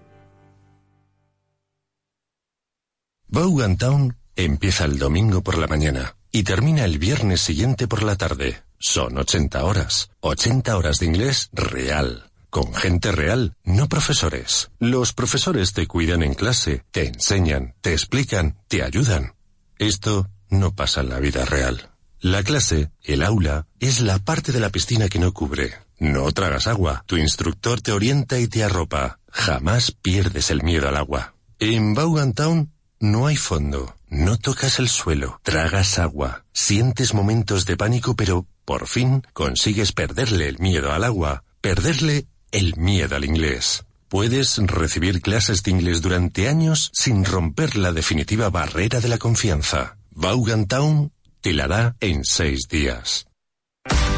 [3.30, 8.16] Vaughan Town empieza el domingo por la mañana y termina el viernes siguiente por la
[8.16, 8.62] tarde.
[8.78, 10.08] Son 80 horas.
[10.20, 12.27] 80 horas de inglés real.
[12.50, 14.70] Con gente real, no profesores.
[14.78, 19.34] Los profesores te cuidan en clase, te enseñan, te explican, te ayudan.
[19.78, 21.90] Esto no pasa en la vida real.
[22.20, 25.74] La clase, el aula, es la parte de la piscina que no cubre.
[25.98, 29.20] No tragas agua, tu instructor te orienta y te arropa.
[29.30, 31.34] Jamás pierdes el miedo al agua.
[31.58, 37.76] En Vaughan Town no hay fondo, no tocas el suelo, tragas agua, sientes momentos de
[37.76, 43.84] pánico, pero por fin consigues perderle el miedo al agua, perderle el miedo al inglés.
[44.08, 49.98] Puedes recibir clases de inglés durante años sin romper la definitiva barrera de la confianza.
[50.10, 53.26] Vaughan Town te la da en seis días.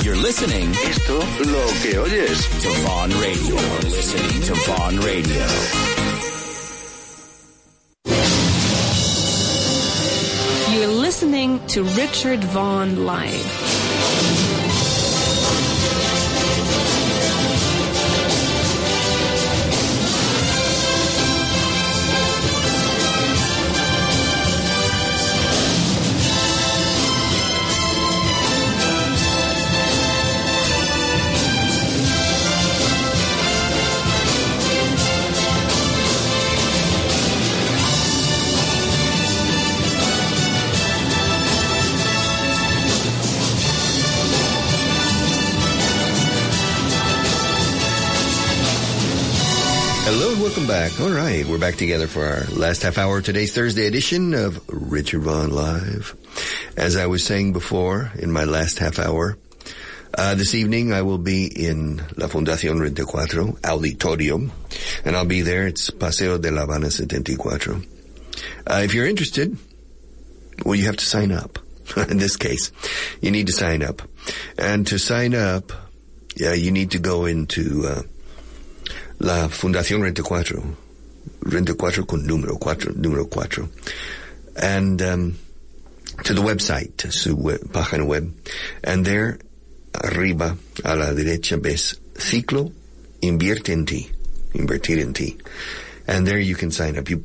[0.04, 0.70] You're listening.
[0.88, 2.48] Esto lo que oyes.
[2.62, 3.56] To Vaughn Radio.
[3.56, 5.46] You're listening to Vaughn Radio.
[10.72, 13.75] You're listening to Richard Vaughn Live.
[50.46, 51.00] Welcome back.
[51.00, 55.22] All right, we're back together for our last half hour today's Thursday edition of Richard
[55.22, 56.14] Vaughan Live.
[56.76, 59.38] As I was saying before in my last half hour,
[60.14, 64.52] uh, this evening I will be in La Fundación 24 Auditorium,
[65.04, 65.66] and I'll be there.
[65.66, 67.82] It's Paseo de La Habana 74.
[68.68, 69.58] Uh, if you're interested,
[70.64, 71.58] well, you have to sign up.
[72.08, 72.70] in this case,
[73.20, 74.00] you need to sign up.
[74.56, 75.72] And to sign up,
[76.36, 78.02] yeah, you need to go into, uh,
[79.18, 80.62] la Fundación 24,
[81.42, 83.68] 24 con número 4, número 4,
[84.56, 85.36] and um,
[86.24, 88.32] to the website, su web, página web,
[88.84, 89.38] and there,
[89.94, 92.72] arriba, a la derecha, ves ciclo,
[93.20, 94.10] invierte en ti,
[94.54, 95.36] invertir en ti,
[96.06, 97.08] and there you can sign up.
[97.08, 97.22] You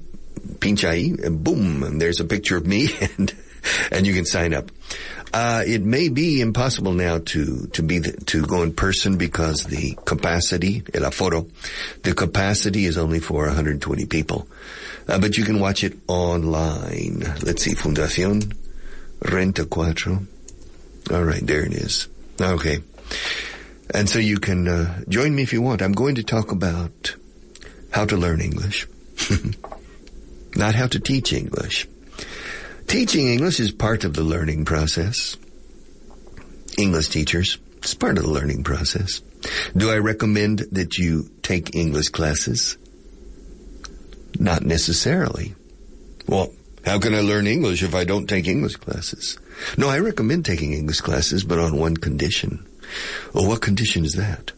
[0.60, 3.34] pinch ahí, and boom, and there's a picture of me, and
[3.92, 4.72] and you can sign up.
[5.34, 9.64] Uh, it may be impossible now to, to be, the, to go in person because
[9.64, 11.50] the capacity, el aforo,
[12.04, 14.48] the capacity is only for 120 people.
[15.08, 17.20] Uh, but you can watch it online.
[17.42, 18.54] Let's see, Fundación
[19.22, 20.26] Renta Cuatro.
[21.12, 22.08] All right, there it is.
[22.40, 22.80] Okay.
[23.94, 25.82] And so you can uh, join me if you want.
[25.82, 27.16] I'm going to talk about
[27.92, 28.88] how to learn English,
[30.56, 31.88] not how to teach English.
[32.92, 35.38] Teaching English is part of the learning process.
[36.78, 39.22] English teachers, it's part of the learning process.
[39.78, 42.78] Do I recommend that you take English classes?
[44.38, 45.56] Not necessarily.
[46.28, 46.52] Well,
[46.86, 49.40] how can I learn English if I don't take English classes?
[49.78, 52.68] No, I recommend taking English classes, but on one condition.
[53.34, 54.52] Well, what condition is that?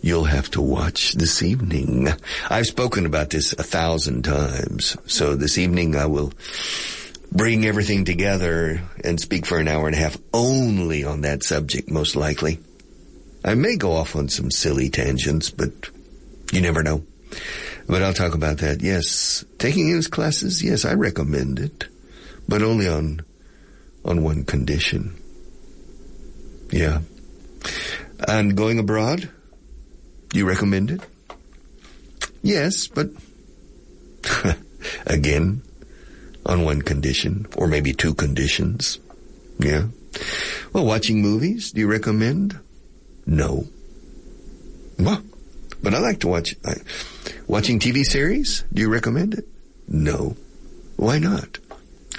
[0.00, 2.08] You'll have to watch this evening.
[2.48, 6.32] I've spoken about this a thousand times, so this evening I will
[7.32, 11.90] bring everything together and speak for an hour and a half only on that subject,
[11.90, 12.58] most likely.
[13.44, 15.70] I may go off on some silly tangents, but
[16.52, 17.04] you never know.
[17.86, 18.82] But I'll talk about that.
[18.82, 21.86] Yes, taking English classes, yes, I recommend it,
[22.48, 23.24] but only on
[24.04, 25.14] on one condition.
[26.70, 27.00] Yeah.
[28.26, 29.30] And going abroad,
[30.32, 31.00] you recommend it?
[32.42, 33.10] Yes, but
[35.06, 35.62] again,
[36.46, 38.98] on one condition, or maybe two conditions.
[39.58, 39.88] Yeah.
[40.72, 42.58] Well, watching movies, do you recommend?
[43.26, 43.66] No.
[44.98, 45.22] Well,
[45.82, 46.74] but I like to watch, I,
[47.46, 49.46] watching TV series, do you recommend it?
[49.86, 50.36] No.
[50.96, 51.58] Why not?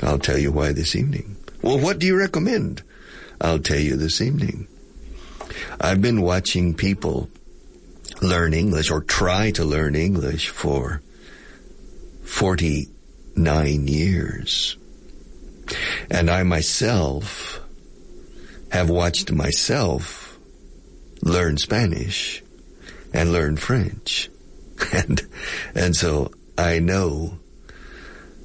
[0.02, 1.36] I'll tell you why this evening.
[1.62, 2.84] Well, what do you recommend?
[3.42, 4.68] I'll tell you this evening.
[5.82, 7.30] I've been watching people
[8.22, 11.02] learn English or try to learn English for
[13.40, 14.78] 49 years.
[16.12, 17.62] And I myself
[18.72, 20.38] have watched myself
[21.22, 22.44] learn Spanish
[23.14, 24.30] and learn French.
[24.94, 25.22] And,
[25.76, 27.38] and so I know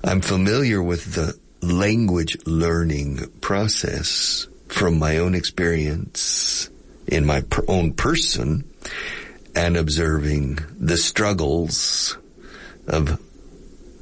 [0.03, 6.70] I'm familiar with the language learning process from my own experience
[7.07, 8.68] in my per- own person
[9.55, 12.18] and observing the struggles
[12.88, 13.20] of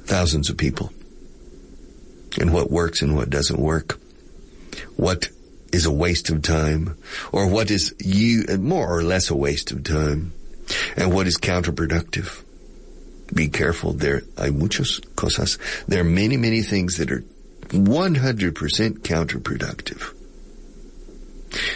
[0.05, 0.91] thousands of people
[2.39, 3.99] and what works and what doesn't work.
[4.95, 5.29] What
[5.71, 6.97] is a waste of time
[7.31, 10.33] or what is you more or less a waste of time
[10.95, 12.43] and what is counterproductive.
[13.33, 13.93] Be careful.
[13.93, 15.57] There hay muchas cosas.
[15.87, 17.23] There are many, many things that are
[17.69, 18.53] 100%
[18.99, 20.13] counterproductive.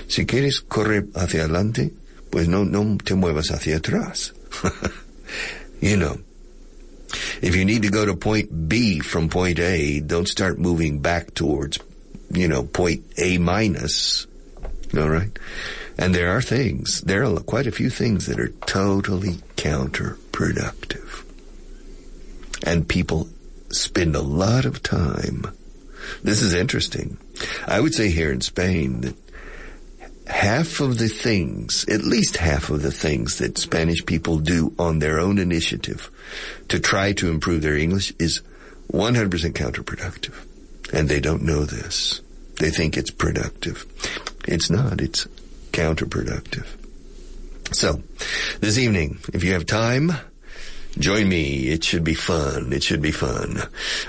[0.08, 1.92] Si quieres correr hacia adelante,
[2.32, 4.34] pues no, no te muevas hacia atrás.
[5.82, 6.20] you know.
[7.42, 11.34] If you need to go to point B from point A, don't start moving back
[11.34, 11.80] towards,
[12.32, 14.28] you know, point A minus.
[14.98, 15.38] All right?
[15.98, 21.24] And there are things, there are quite a few things that are totally counterproductive.
[22.64, 23.30] And people
[23.70, 25.46] spend a lot of time.
[26.24, 27.18] This is interesting.
[27.66, 29.16] I would say here in Spain that
[30.28, 35.00] half of the things, at least half of the things that Spanish people do on
[35.00, 36.12] their own initiative
[36.68, 38.42] to try to improve their English is
[38.92, 40.36] 100% counterproductive.
[40.94, 42.22] And they don't know this.
[42.60, 43.86] They think it's productive.
[44.48, 45.02] It's not.
[45.02, 45.26] It's
[45.72, 46.66] counterproductive.
[47.72, 48.02] So,
[48.62, 50.14] this evening, if you have time,
[50.98, 51.68] join me.
[51.68, 52.72] It should be fun.
[52.74, 53.62] It should be fun.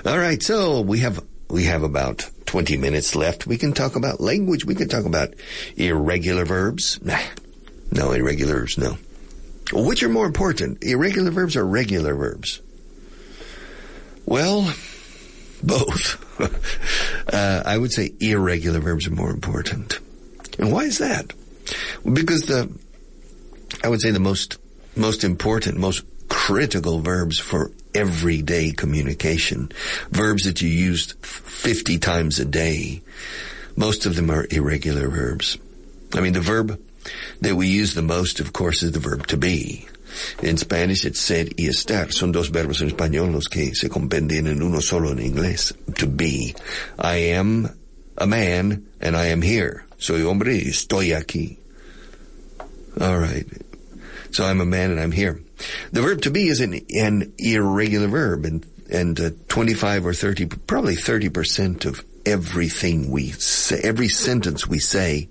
[0.07, 0.43] All right.
[0.43, 3.47] So we have, we have about 20 minutes left.
[3.47, 4.65] We can talk about language.
[4.65, 5.35] We can talk about
[5.77, 7.03] irregular verbs.
[7.03, 7.21] Nah,
[7.91, 8.79] no irregulars.
[8.79, 8.97] No.
[9.73, 12.61] Which are more important, irregular verbs or regular verbs?
[14.25, 14.73] Well,
[15.63, 16.25] both.
[17.33, 19.99] uh, I would say irregular verbs are more important.
[20.59, 21.33] And why is that?
[22.11, 22.71] Because the,
[23.85, 24.59] I would say the most,
[24.97, 29.71] most important, most critical verbs for everyday communication,
[30.11, 33.03] verbs that you use 50 times a day,
[33.77, 35.59] most of them are irregular verbs.
[36.15, 36.81] I mean, the verb
[37.41, 39.89] that we use the most, of course, is the verb to be.
[40.43, 42.13] En Spanish it's ser y estar.
[42.13, 45.75] Son dos verbos en español los que se compendian en uno solo en inglés.
[45.97, 46.55] To be.
[46.99, 47.69] I am
[48.17, 49.85] a man and I am here.
[49.99, 51.59] Soy hombre y estoy aquí.
[53.01, 53.47] All right.
[54.31, 55.41] So I'm a man and I'm here.
[55.93, 60.47] The verb to be is an, an irregular verb and, and uh, 25 or 30,
[60.47, 65.29] probably 30% of everything we say, every sentence we say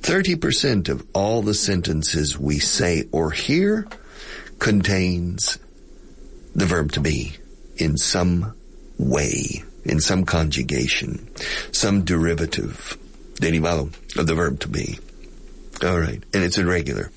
[0.00, 3.86] 30% of all the sentences we say or hear
[4.58, 5.58] contains
[6.54, 7.32] the verb to be
[7.76, 8.54] in some
[8.98, 11.28] way, in some conjugation,
[11.72, 12.96] some derivative,
[13.34, 14.98] derivado of the verb to be.
[15.82, 16.22] All right.
[16.32, 17.10] And it's irregular.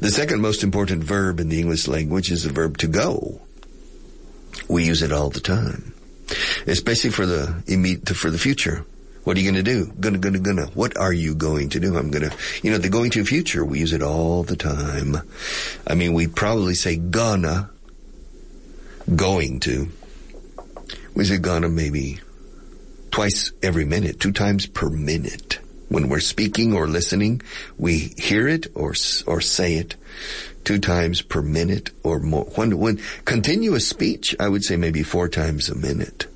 [0.00, 3.40] The second most important verb in the English language is the verb to go.
[4.68, 5.94] We use it all the time,
[6.66, 8.84] especially for the immediate, for the future.
[9.24, 9.92] What are you going to do?
[10.00, 10.66] Gonna, gonna, gonna.
[10.68, 11.96] What are you going to do?
[11.98, 15.16] I'm to, you know, the going to future, we use it all the time.
[15.86, 17.70] I mean, we probably say gonna,
[19.14, 19.88] going to.
[21.14, 22.20] We say gonna maybe
[23.10, 25.58] twice every minute, two times per minute.
[25.88, 27.42] When we're speaking or listening,
[27.78, 28.94] we hear it or,
[29.26, 29.96] or say it
[30.64, 32.44] two times per minute or more.
[32.44, 36.26] When, when continuous speech, I would say maybe four times a minute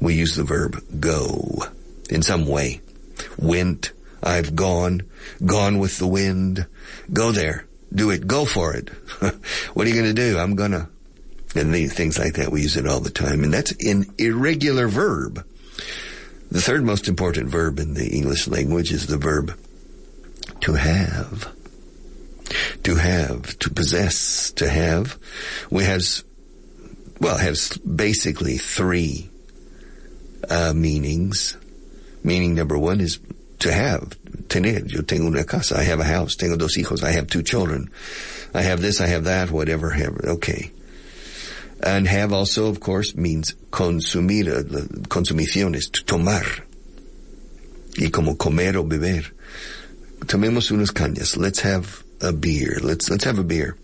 [0.00, 1.64] we use the verb go
[2.10, 2.80] in some way.
[3.38, 5.02] Went, I've gone,
[5.44, 6.66] gone with the wind.
[7.12, 7.66] Go there.
[7.94, 8.26] Do it.
[8.26, 8.88] Go for it.
[9.74, 10.38] what are you going to do?
[10.38, 10.88] I'm gonna.
[11.54, 13.42] And things like that, we use it all the time.
[13.42, 15.46] And that's an irregular verb.
[16.50, 19.58] The third most important verb in the English language is the verb
[20.60, 21.52] to have.
[22.84, 25.18] To have, to possess, to have.
[25.70, 26.02] We have,
[27.20, 29.28] well, has basically three
[30.48, 31.56] uh, meanings.
[32.22, 33.18] Meaning number one is
[33.60, 34.16] to have,
[34.48, 34.86] tener.
[34.86, 35.76] Yo tengo una casa.
[35.76, 36.36] I have a house.
[36.36, 37.02] Tengo dos hijos.
[37.02, 37.90] I have two children.
[38.54, 39.00] I have this.
[39.00, 39.50] I have that.
[39.50, 39.90] Whatever.
[39.90, 40.70] Have, okay.
[41.82, 44.48] And have also, of course, means consumir.
[44.48, 46.44] Uh, consumición is to tomar.
[47.98, 49.30] Y como comer o beber.
[50.20, 51.36] Tomemos unas cañas.
[51.36, 52.78] Let's have a beer.
[52.82, 53.76] Let's, let's have a beer.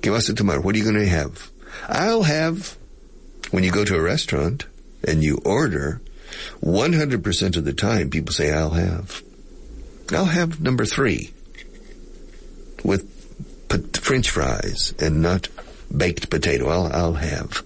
[0.00, 0.60] ¿Qué vas a tomar?
[0.62, 1.50] What are you going to have?
[1.88, 2.76] I'll have,
[3.50, 4.66] when you go to a restaurant,
[5.06, 6.00] and you order,
[6.62, 9.22] 100% of the time people say, I'll have.
[10.12, 11.32] I'll have number three
[12.84, 13.12] with
[14.06, 15.48] french fries and not
[15.96, 16.68] baked potato.
[16.68, 17.62] I'll, I'll have.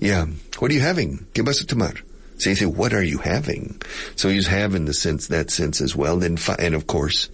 [0.00, 0.26] Yeah.
[0.58, 1.26] What are you having?
[1.34, 1.94] ¿Qué vas a tomar?
[2.38, 3.82] So you say, what are you having?
[4.14, 6.18] So we use have in the sense, that sense as well.
[6.18, 7.28] Then, and of course,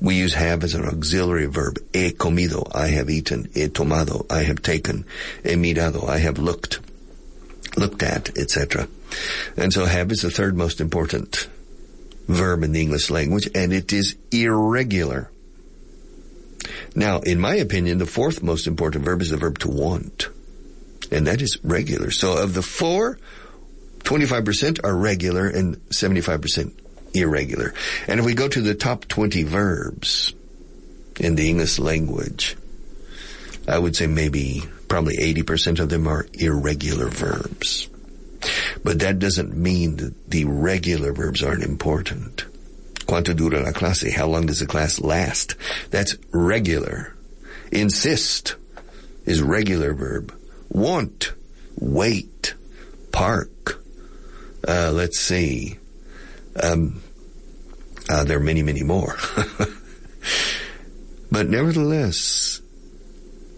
[0.00, 1.78] we use have as an auxiliary verb.
[1.92, 3.50] He comido, I have eaten.
[3.52, 5.04] He tomado, I have taken.
[5.42, 6.80] He mirado, I have looked.
[7.76, 8.88] looked at, etc.
[9.56, 11.48] And so have is the third most important
[12.26, 15.30] verb in the English language, and it is irregular.
[16.94, 20.28] Now, in my opinion, the fourth most important verb is the verb to want.
[21.10, 22.10] And that is regular.
[22.10, 23.18] So of the four,
[24.00, 26.72] 25% are regular and 75%
[27.14, 27.74] irregular.
[28.06, 30.34] And if we go to the top 20 verbs
[31.18, 32.56] in the English language,
[33.68, 37.88] I would say maybe probably 80% of them are irregular verbs.
[38.84, 42.44] But that doesn't mean that the regular verbs aren't important.
[43.06, 44.12] Cuánto dura la clase?
[44.12, 45.54] How long does the class last?
[45.90, 47.14] That's regular.
[47.70, 48.56] Insist
[49.24, 50.34] is regular verb.
[50.68, 51.32] Want,
[51.78, 52.54] wait,
[53.12, 53.82] park.
[54.66, 55.78] Uh, let's see.
[56.60, 57.02] Um,
[58.08, 59.16] uh, there are many, many more.
[61.30, 62.60] but nevertheless,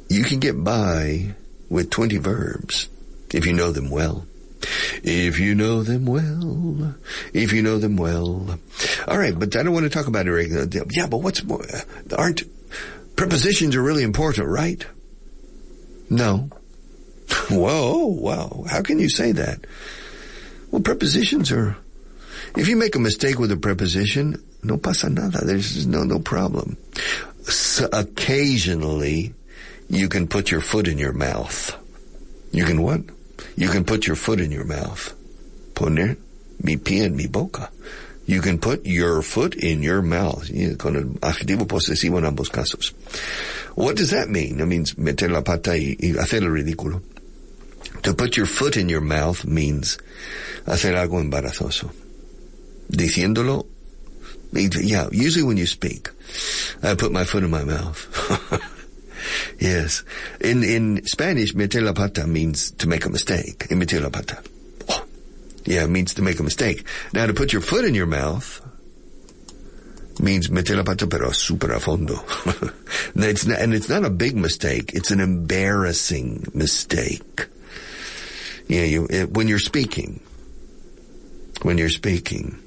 [0.08, 1.34] you can get by
[1.68, 2.88] with 20 verbs
[3.32, 4.26] if you know them well.
[5.02, 6.94] If you know them well,
[7.32, 8.58] if you know them well.
[9.06, 10.66] All right, but I don't want to talk about irregular.
[10.90, 11.64] Yeah, but what's more?
[12.16, 12.42] Aren't
[13.16, 14.84] prepositions are really important, right?
[16.10, 16.50] No.
[17.50, 18.64] Whoa, wow.
[18.68, 19.66] How can you say that?
[20.70, 21.76] Well, prepositions are.
[22.56, 25.44] If you make a mistake with a preposition, no pasa nada.
[25.44, 26.76] There's no no problem.
[27.42, 29.34] So occasionally,
[29.88, 31.76] you can put your foot in your mouth.
[32.50, 33.02] You can what?
[33.58, 35.12] You can put your foot in your mouth.
[35.74, 36.16] Poner
[36.62, 37.70] mi pie en mi boca.
[38.24, 40.46] You can put your foot in your mouth.
[40.78, 42.92] Con el adjetivo posesivo en ambos casos.
[43.74, 44.60] What does that mean?
[44.60, 47.02] It means meter la pata y, y hacer el ridículo.
[48.04, 49.98] To put your foot in your mouth means
[50.64, 51.90] hacer algo embarazoso.
[52.92, 53.66] Diciéndolo,
[54.52, 56.10] yeah, usually when you speak,
[56.80, 58.06] I put my foot in my mouth.
[59.58, 60.04] Yes.
[60.40, 63.66] In, in Spanish, meter la pata means to make a mistake.
[63.70, 64.42] In meter la pata.
[64.88, 65.04] Oh.
[65.64, 66.86] Yeah, it means to make a mistake.
[67.12, 68.64] Now to put your foot in your mouth
[70.20, 72.18] means meter la pata pero super a fondo.
[73.16, 74.92] it's not, and it's not a big mistake.
[74.94, 77.46] It's an embarrassing mistake.
[78.68, 80.20] Yeah, you, it, when you're speaking.
[81.62, 82.58] When you're speaking.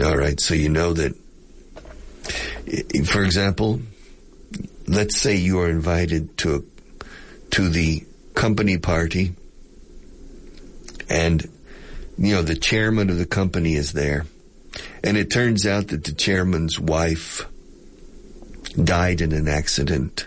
[0.00, 1.14] Alright, so you know that,
[2.66, 3.80] eh, for example,
[4.86, 7.04] let's say you are invited to a,
[7.50, 8.04] to the
[8.34, 9.34] company party
[11.08, 11.48] and
[12.18, 14.24] you know the chairman of the company is there
[15.04, 17.46] and it turns out that the chairman's wife
[18.82, 20.26] died in an accident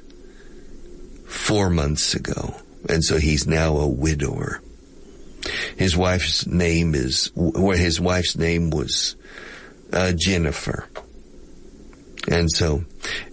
[1.28, 2.56] 4 months ago
[2.90, 4.62] and so he's now a widower.
[5.78, 9.16] His wife's name is well, his wife's name was
[9.92, 10.88] uh, Jennifer.
[12.28, 12.84] And so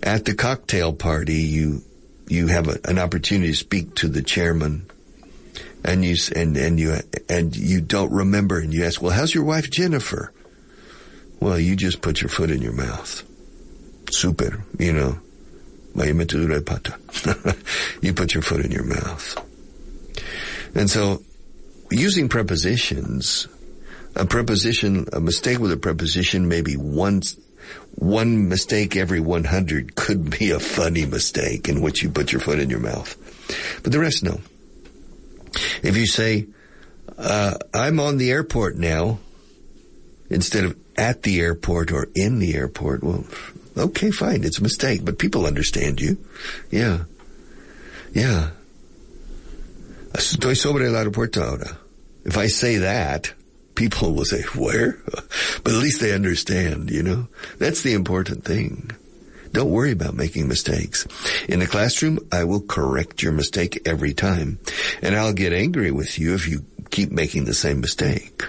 [0.02, 1.82] at the cocktail party, you,
[2.28, 4.86] you have a, an opportunity to speak to the chairman
[5.84, 6.96] and you, and, and you,
[7.28, 10.32] and you don't remember and you ask, well, how's your wife Jennifer?
[11.40, 13.24] Well, you just put your foot in your mouth.
[14.10, 15.18] Super, you know.
[18.00, 19.36] you put your foot in your mouth.
[20.74, 21.22] And so,
[21.90, 23.48] using prepositions,
[24.16, 27.36] a preposition, a mistake with a preposition may be once
[27.94, 32.58] one mistake every 100 could be a funny mistake in which you put your foot
[32.58, 33.16] in your mouth.
[33.82, 34.40] But the rest, no.
[35.82, 36.46] If you say,
[37.18, 39.18] uh, I'm on the airport now,
[40.30, 43.24] instead of at the airport or in the airport, well,
[43.76, 46.18] okay, fine, it's a mistake, but people understand you.
[46.70, 47.04] Yeah.
[48.12, 48.50] Yeah.
[50.12, 51.78] Estoy sobre el aeropuerto ahora.
[52.24, 53.32] If I say that,
[53.74, 54.98] people will say, where?
[55.64, 57.28] But at least they understand, you know?
[57.58, 58.90] That's the important thing.
[59.52, 61.06] Don't worry about making mistakes.
[61.48, 64.58] In the classroom, I will correct your mistake every time.
[65.02, 68.44] And I'll get angry with you if you keep making the same mistake.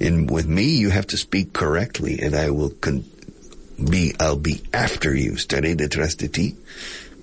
[0.00, 3.04] And with me, you have to speak correctly and I will con-
[3.88, 5.32] be, I'll be after you.
[5.32, 6.56] Estaré detrás de ti.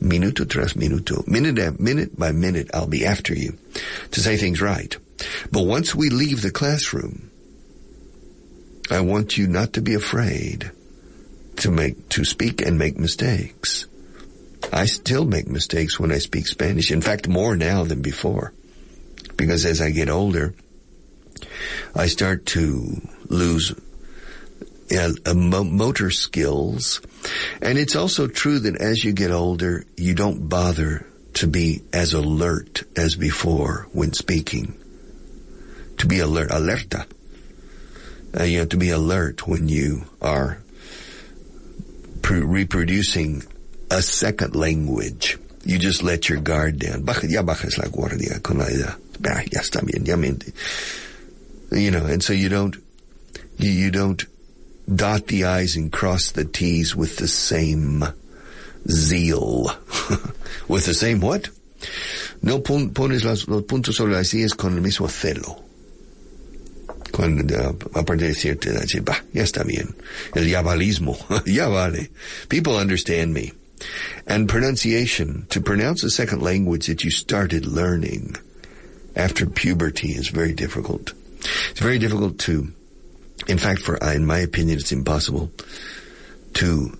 [0.01, 1.27] Minuto tras minuto.
[1.27, 3.57] Minute, minute by minute, I'll be after you
[4.11, 4.97] to say things right.
[5.51, 7.31] But once we leave the classroom,
[8.89, 10.71] I want you not to be afraid
[11.57, 13.85] to make, to speak and make mistakes.
[14.73, 16.91] I still make mistakes when I speak Spanish.
[16.91, 18.53] In fact, more now than before.
[19.37, 20.53] Because as I get older,
[21.95, 23.73] I start to lose
[24.91, 27.01] uh, motor skills.
[27.61, 32.13] And it's also true that as you get older, you don't bother to be as
[32.13, 34.80] alert as before when speaking
[36.01, 37.05] to be alert, alerta.
[38.37, 40.57] Uh, you have to be alert when you are
[42.29, 43.43] reproducing
[43.89, 45.37] a second language.
[45.63, 47.03] You just let your guard down.
[47.03, 48.95] Baja, ya bajas la guardia con la edad.
[49.21, 50.17] bah, ya está bien, ya
[51.77, 52.75] you know, and so you don't,
[53.57, 54.25] you, you don't
[54.93, 58.03] dot the I's and cross the T's with the same
[58.89, 59.71] zeal.
[60.67, 61.49] with the same what?
[62.41, 65.63] No pones los puntos sobre las I's con el mismo celo.
[67.11, 69.93] Cuando, a partir de bah, ya está bien.
[70.35, 72.09] El yabalismo, ya vale.
[72.49, 73.51] People understand me.
[74.27, 78.37] And pronunciation, to pronounce a second language that you started learning
[79.15, 81.13] after puberty is very difficult.
[81.71, 82.71] It's very difficult to,
[83.47, 85.51] in fact, for, in my opinion, it's impossible
[86.55, 86.97] to,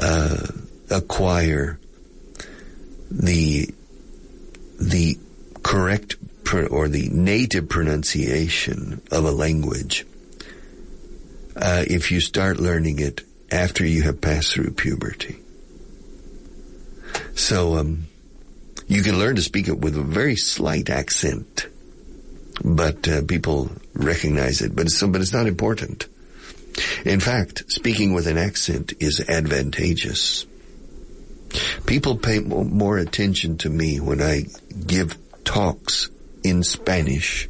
[0.00, 0.46] uh,
[0.90, 1.78] acquire
[3.10, 3.68] the,
[4.80, 5.18] the
[5.62, 6.16] correct
[6.52, 10.06] or the native pronunciation of a language
[11.56, 15.38] uh, if you start learning it after you have passed through puberty.
[17.34, 18.06] So um,
[18.86, 21.66] you can learn to speak it with a very slight accent,
[22.64, 24.74] but uh, people recognize it.
[24.74, 26.06] But it's, but it's not important.
[27.04, 30.46] In fact, speaking with an accent is advantageous.
[31.86, 34.46] People pay more attention to me when I
[34.86, 36.08] give talks
[36.44, 37.48] in Spanish,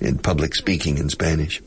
[0.00, 1.60] in public speaking in Spanish,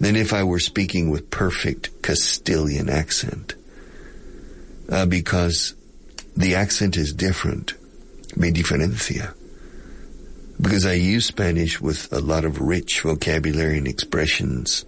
[0.00, 3.54] than if I were speaking with perfect Castilian accent.
[4.88, 5.74] Uh, because
[6.36, 7.74] the accent is different.
[8.36, 9.34] Me diferencia.
[10.60, 14.84] Because I use Spanish with a lot of rich vocabulary and expressions,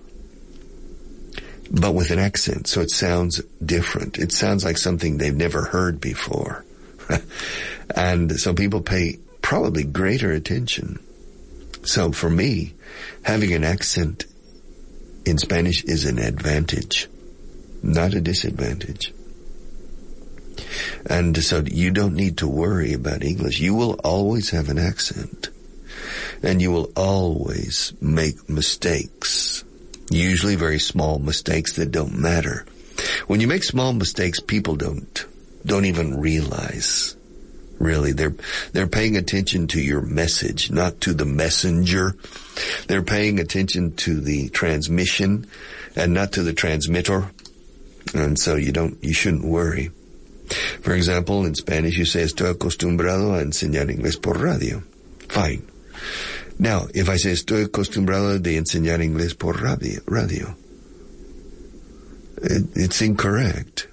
[1.71, 4.19] but with an accent, so it sounds different.
[4.19, 6.65] It sounds like something they've never heard before.
[7.97, 10.99] and so people pay probably greater attention.
[11.83, 12.73] So for me,
[13.25, 14.25] having an accent
[15.27, 17.09] in Spanish is an advantage,
[17.83, 19.13] not a disadvantage.
[21.05, 23.61] And so you don't need to worry about English.
[23.61, 25.51] You will always have an accent.
[26.43, 29.63] And you will always make mistakes.
[30.11, 32.65] Usually very small mistakes that don't matter.
[33.27, 35.27] When you make small mistakes, people don't,
[35.67, 37.14] don't even realize
[37.79, 38.13] really.
[38.13, 38.35] They're,
[38.73, 42.17] they're paying attention to your message, not to the messenger.
[42.87, 45.47] They're paying attention to the transmission
[45.97, 47.31] and not to the transmitter.
[48.15, 49.91] And so you don't, you shouldn't worry.
[50.83, 54.83] For example, in Spanish you say, estoy acostumbrado a enseñar inglés por radio.
[55.29, 55.67] Fine.
[56.59, 60.55] Now, if I say, estoy acostumbrado de enseñar inglés por radio, radio
[62.45, 63.89] it, it's incorrect.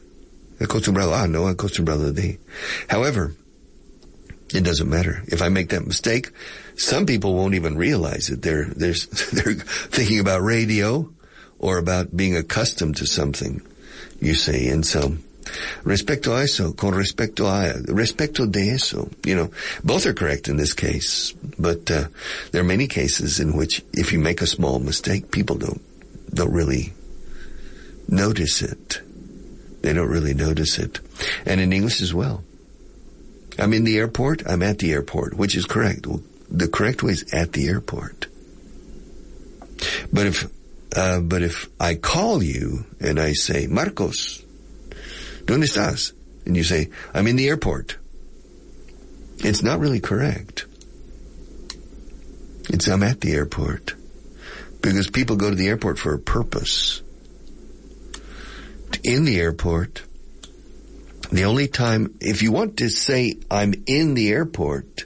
[0.59, 2.37] Acostumbrado, ah, no, acostumbrado de.
[2.87, 3.35] However,
[4.53, 5.23] it doesn't matter.
[5.27, 6.31] If I make that mistake,
[6.75, 8.41] some people won't even realize it.
[8.41, 8.93] They're, they're,
[9.33, 11.09] they're thinking about radio
[11.59, 13.61] or about being accustomed to something,
[14.19, 14.67] you see.
[14.67, 15.15] And so,
[15.83, 19.51] respecto a eso, con respecto a, respecto de eso, you know,
[19.83, 22.07] both are correct in this case, but, uh,
[22.51, 25.81] there are many cases in which if you make a small mistake, people don't,
[26.33, 26.93] don't really
[28.07, 29.01] notice it.
[29.81, 30.99] They don't really notice it.
[31.45, 32.43] And in English as well.
[33.59, 36.07] I'm in the airport, I'm at the airport, which is correct.
[36.49, 38.27] The correct way is at the airport.
[40.11, 40.47] But if,
[40.95, 44.43] uh, but if I call you and I say, Marcos,
[45.45, 46.13] ¿dónde estás?
[46.45, 47.97] And you say, I'm in the airport.
[49.39, 50.65] It's not really correct.
[52.69, 53.95] It's I'm at the airport.
[54.81, 57.01] Because people go to the airport for a purpose.
[59.03, 60.03] In the airport,
[61.31, 65.05] the only time, if you want to say I'm in the airport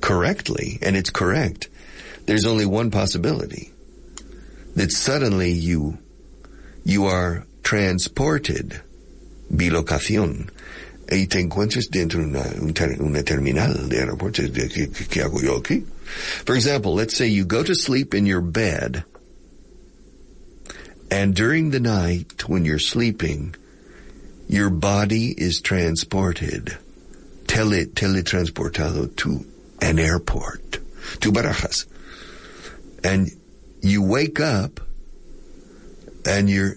[0.00, 1.68] correctly, and it's correct,
[2.26, 3.72] there's only one possibility.
[4.76, 5.98] That suddenly you,
[6.84, 8.80] you are transported,
[9.52, 10.50] bilocación,
[11.10, 14.42] y te encuentres dentro de una, una terminal de aeropuerto.
[14.42, 15.84] ¿Qué, qué hago yo aquí?
[16.44, 19.04] For example, let's say you go to sleep in your bed,
[21.10, 23.54] and during the night when you're sleeping,
[24.52, 26.76] your body is transported,
[27.46, 29.46] tele, teletransportado to
[29.80, 30.72] an airport,
[31.20, 31.86] to Barajas.
[33.02, 33.30] And
[33.80, 34.78] you wake up
[36.26, 36.76] and you're,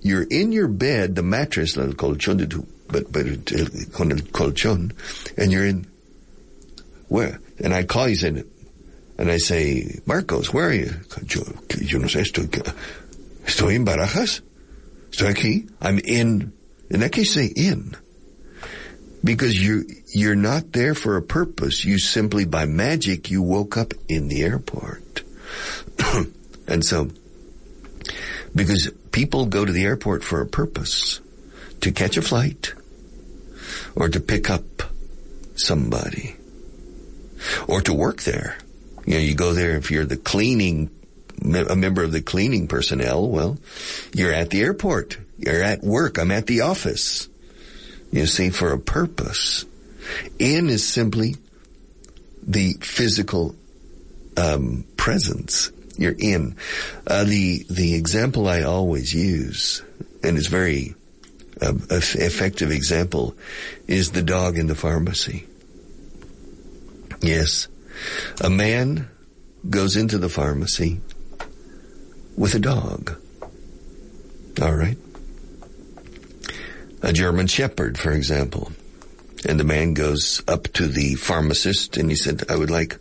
[0.00, 3.26] you're in your bed, the mattress, el colchón de tu, but, but
[3.92, 4.92] con el colchón,
[5.36, 5.86] and you're in,
[7.08, 7.38] where?
[7.62, 8.50] And I call you and,
[9.18, 10.90] and I say, Marcos, where are you?
[11.26, 11.42] Yo,
[11.82, 12.48] yo no sé, estoy,
[13.44, 14.40] estoy en Barajas.
[15.10, 15.70] Estoy aquí.
[15.82, 16.52] I'm in
[16.94, 17.96] in that case, say in.
[19.24, 21.84] Because you, you're not there for a purpose.
[21.84, 25.22] You simply, by magic, you woke up in the airport.
[26.68, 27.10] and so,
[28.54, 31.20] because people go to the airport for a purpose.
[31.80, 32.72] To catch a flight.
[33.96, 34.84] Or to pick up
[35.56, 36.36] somebody.
[37.66, 38.56] or to work there.
[39.04, 40.90] You know, you go there if you're the cleaning,
[41.42, 43.58] a member of the cleaning personnel, well,
[44.14, 45.18] you're at the airport.
[45.38, 46.18] You're at work.
[46.18, 47.28] I'm at the office.
[48.12, 49.64] You see, for a purpose.
[50.38, 51.36] In is simply
[52.42, 53.54] the physical
[54.36, 55.70] um, presence.
[55.96, 56.56] You're in.
[57.06, 59.82] Uh, the the example I always use,
[60.22, 60.94] and it's very
[61.62, 63.36] uh, effective example,
[63.86, 65.46] is the dog in the pharmacy.
[67.20, 67.68] Yes,
[68.40, 69.08] a man
[69.70, 71.00] goes into the pharmacy
[72.36, 73.16] with a dog.
[74.60, 74.98] All right.
[77.04, 78.72] A German Shepherd, for example.
[79.46, 82.96] And the man goes up to the pharmacist and he said, I would like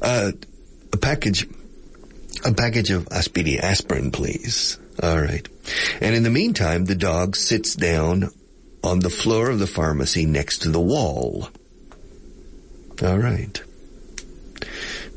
[0.00, 0.32] uh,
[0.90, 1.46] a package,
[2.46, 4.78] a package of aspirin, aspirin, please.
[5.02, 5.46] All right.
[6.00, 8.30] And in the meantime, the dog sits down
[8.82, 11.50] on the floor of the pharmacy next to the wall.
[13.02, 13.62] All right.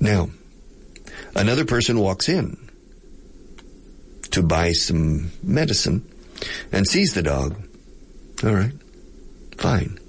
[0.02, 0.30] Now,
[1.36, 2.58] another person walks in
[4.32, 6.06] to buy some medicine
[6.72, 7.56] and sees the dog.
[8.44, 8.74] All right.
[9.58, 10.00] Fine.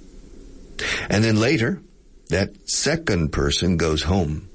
[1.09, 1.81] And then later,
[2.29, 4.49] that second person goes home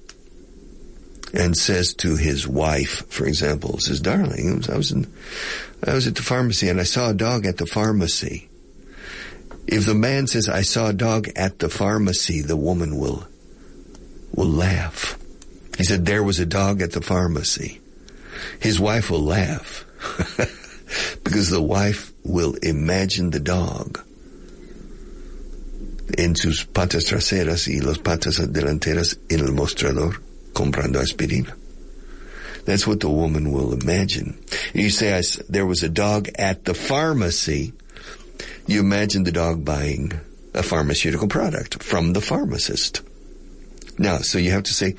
[1.34, 5.12] and says to his wife, for example, says, darling, I was in,
[5.86, 8.48] I was at the pharmacy and I saw a dog at the pharmacy.
[9.66, 13.26] If the man says, I saw a dog at the pharmacy, the woman will,
[14.32, 15.18] will laugh.
[15.76, 17.80] He said, there was a dog at the pharmacy.
[18.60, 19.84] His wife will laugh
[21.24, 24.00] because the wife will imagine the dog
[26.16, 30.20] en sus patas traseras y las patas delanteras en el mostrador
[30.52, 31.54] comprando aspirina.
[32.64, 34.38] That's what the woman will imagine.
[34.74, 37.72] You say, there was a dog at the pharmacy.
[38.66, 40.12] You imagine the dog buying
[40.52, 43.02] a pharmaceutical product from the pharmacist.
[43.98, 44.96] Now, so you have to say,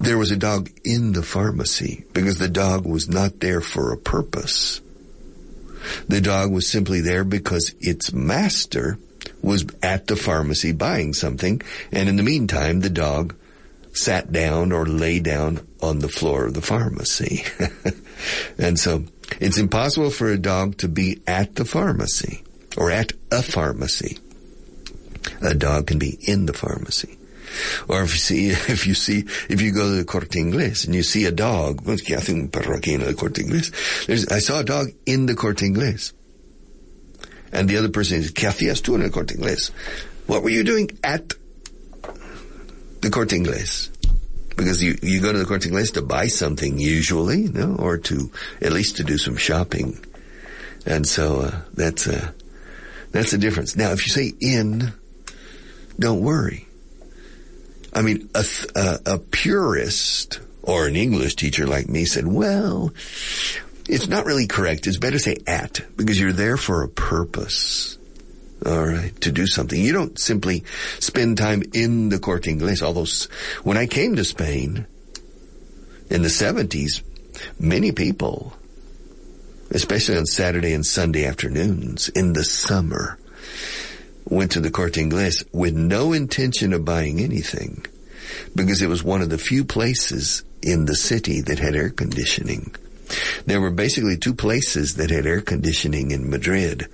[0.00, 3.98] there was a dog in the pharmacy because the dog was not there for a
[3.98, 4.80] purpose.
[6.08, 8.98] The dog was simply there because its master
[9.42, 13.34] was at the pharmacy buying something, and in the meantime, the dog
[13.92, 17.44] sat down or lay down on the floor of the pharmacy.
[18.58, 19.04] and so
[19.40, 22.42] it's impossible for a dog to be at the pharmacy
[22.76, 24.18] or at a pharmacy.
[25.40, 27.18] A dog can be in the pharmacy.
[27.88, 30.94] Or if you see, if you see, if you go to the Corte Inglés and
[30.94, 31.96] you see a dog, I
[34.38, 36.12] saw a dog in the Corte Inglés.
[37.52, 39.70] And the other person is, ¿qué hacías tú en el Corte Inglés?
[40.26, 41.34] What were you doing at
[43.00, 43.90] the Corte Inglés?
[44.56, 47.76] Because you, you go to the Corte Inglés to buy something usually, no?
[47.76, 48.30] Or to,
[48.60, 50.02] at least to do some shopping.
[50.86, 52.34] And so, uh, that's, a,
[53.10, 53.76] that's the difference.
[53.76, 54.92] Now, if you say in,
[55.98, 56.66] don't worry.
[57.92, 62.92] I mean, a, a, a purist or an English teacher like me said, well,
[63.88, 64.86] it's not really correct.
[64.86, 67.98] It's better to say at because you're there for a purpose.
[68.64, 69.80] All right, to do something.
[69.80, 70.62] You don't simply
[71.00, 72.80] spend time in the Corte Inglés.
[72.80, 73.06] Although
[73.64, 74.86] when I came to Spain
[76.08, 77.02] in the 70s,
[77.58, 78.56] many people,
[79.72, 83.18] especially on Saturday and Sunday afternoons in the summer,
[84.24, 87.84] went to the Corte Inglés with no intention of buying anything
[88.54, 92.74] because it was one of the few places in the city that had air conditioning.
[93.46, 96.88] There were basically two places that had air conditioning in Madrid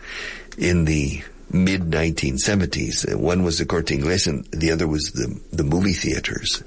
[0.56, 3.14] in the mid 1970s.
[3.14, 6.62] One was the Corte Inglés and the other was the, the movie theaters,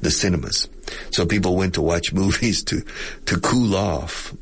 [0.00, 0.68] the cinemas.
[1.10, 2.82] So people went to watch movies to,
[3.26, 4.34] to cool off.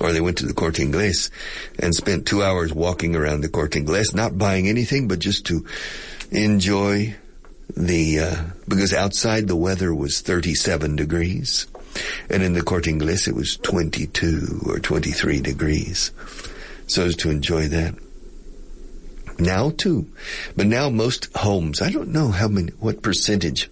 [0.00, 1.30] Or they went to the Corte Inglés
[1.78, 5.64] and spent two hours walking around the Corte Inglés, not buying anything, but just to
[6.30, 7.14] enjoy
[7.76, 8.36] the, uh,
[8.68, 11.66] because outside the weather was 37 degrees.
[12.28, 16.10] And in the Corte Inglés, it was 22 or 23 degrees.
[16.86, 17.94] So as to enjoy that.
[19.38, 20.06] Now too.
[20.56, 23.70] But now most homes, I don't know how many, what percentage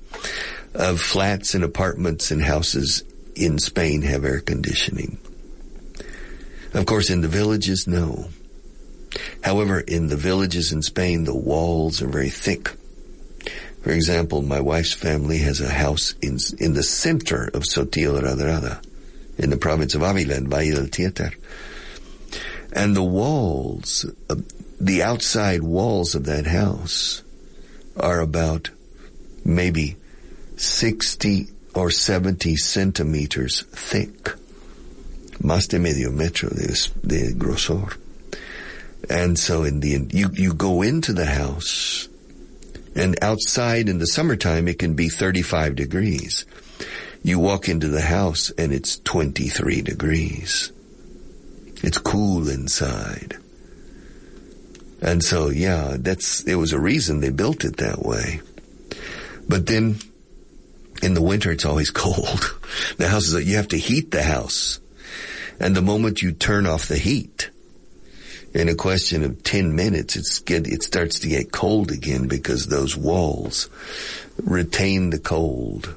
[0.74, 3.04] of flats and apartments and houses
[3.34, 5.18] in Spain have air conditioning.
[6.74, 8.28] Of course, in the villages, no.
[9.42, 12.70] However, in the villages in Spain, the walls are very thick.
[13.82, 18.82] For example, my wife's family has a house in, in the center of Sotillo Radrada,
[19.38, 21.34] in the province of Avila, in Valle del Tietar.
[22.72, 24.36] And the walls, uh,
[24.80, 27.22] the outside walls of that house
[27.96, 28.70] are about
[29.44, 29.96] maybe
[30.56, 34.30] 60 or 70 centimeters thick.
[35.42, 36.72] Más de medio metro de,
[37.06, 37.96] de grosor.
[39.10, 42.08] And so in the, you, you go into the house
[42.94, 46.44] And outside in the summertime, it can be 35 degrees.
[47.22, 50.72] You walk into the house and it's 23 degrees.
[51.82, 53.38] It's cool inside.
[55.00, 58.40] And so, yeah, that's, it was a reason they built it that way.
[59.48, 59.98] But then
[61.02, 62.58] in the winter, it's always cold.
[62.98, 64.80] The house is, you have to heat the house.
[65.62, 67.48] And the moment you turn off the heat,
[68.52, 72.66] in a question of 10 minutes, it's get, it starts to get cold again because
[72.66, 73.70] those walls
[74.42, 75.94] retain the cold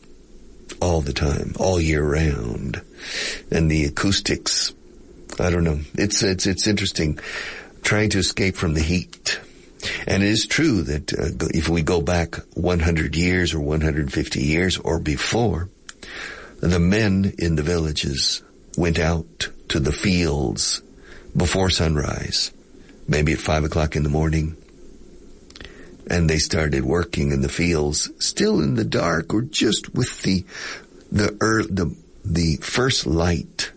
[0.79, 2.79] all the time, all year round.
[3.49, 4.71] And the acoustics,
[5.39, 5.79] I don't know.
[5.95, 7.17] It's, it's, it's interesting
[7.81, 9.39] trying to escape from the heat.
[10.05, 14.77] And it is true that uh, if we go back 100 years or 150 years
[14.77, 15.69] or before,
[16.59, 18.43] the men in the villages
[18.77, 20.81] went out to the fields
[21.35, 22.51] before sunrise,
[23.07, 24.55] maybe at five o'clock in the morning.
[26.07, 30.45] And they started working in the fields, still in the dark or just with the,
[31.11, 31.31] the,
[31.69, 33.71] the, the first light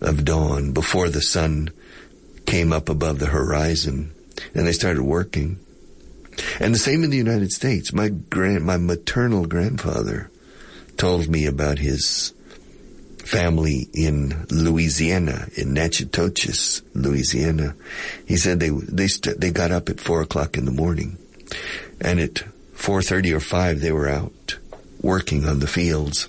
[0.00, 1.70] of dawn before the sun
[2.46, 4.12] came up above the horizon
[4.54, 5.58] and they started working.
[6.58, 7.92] And the same in the United States.
[7.92, 10.30] My grand, my maternal grandfather
[10.96, 12.32] told me about his
[13.24, 17.74] family in Louisiana, in Natchitoches, Louisiana.
[18.26, 21.18] He said they they st- they got up at four o'clock in the morning,
[22.00, 22.42] and at
[22.72, 24.58] four thirty or five they were out
[25.00, 26.28] working on the fields.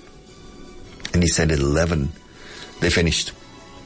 [1.14, 2.12] And he said at eleven
[2.80, 3.34] they finished,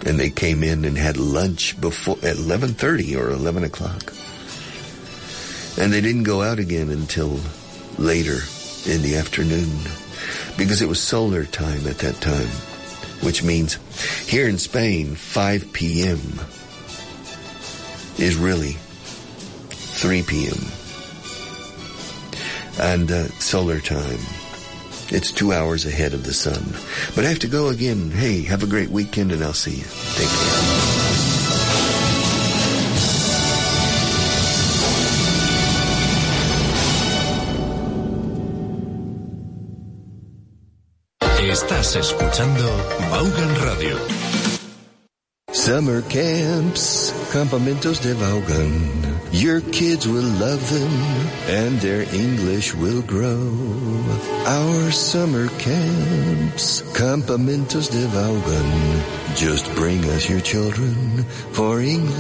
[0.05, 4.13] and they came in and had lunch before at eleven thirty or eleven o'clock,
[5.79, 7.39] and they didn't go out again until
[7.97, 8.39] later
[8.85, 9.71] in the afternoon.
[10.57, 12.49] Because it was solar time at that time
[13.21, 13.77] which means
[14.27, 16.19] here in Spain, 5 p.m.
[18.17, 18.73] is really
[19.69, 20.59] 3 p.m.
[22.79, 24.19] And uh, solar time.
[25.09, 26.63] It's two hours ahead of the sun.
[27.15, 28.11] But I have to go again.
[28.11, 29.85] Hey, have a great weekend and I'll see you.
[30.15, 31.46] Take care.
[41.57, 42.69] Estás escuchando
[43.09, 43.97] Vaughan Radio.
[45.51, 49.17] Summer camps, campamentos de Vaughan.
[49.31, 50.91] Your kids will love them
[51.49, 53.41] and their English will grow.
[54.45, 59.01] Our summer camps, campamentos de Vaughan.
[59.35, 62.17] Just bring us your children for English.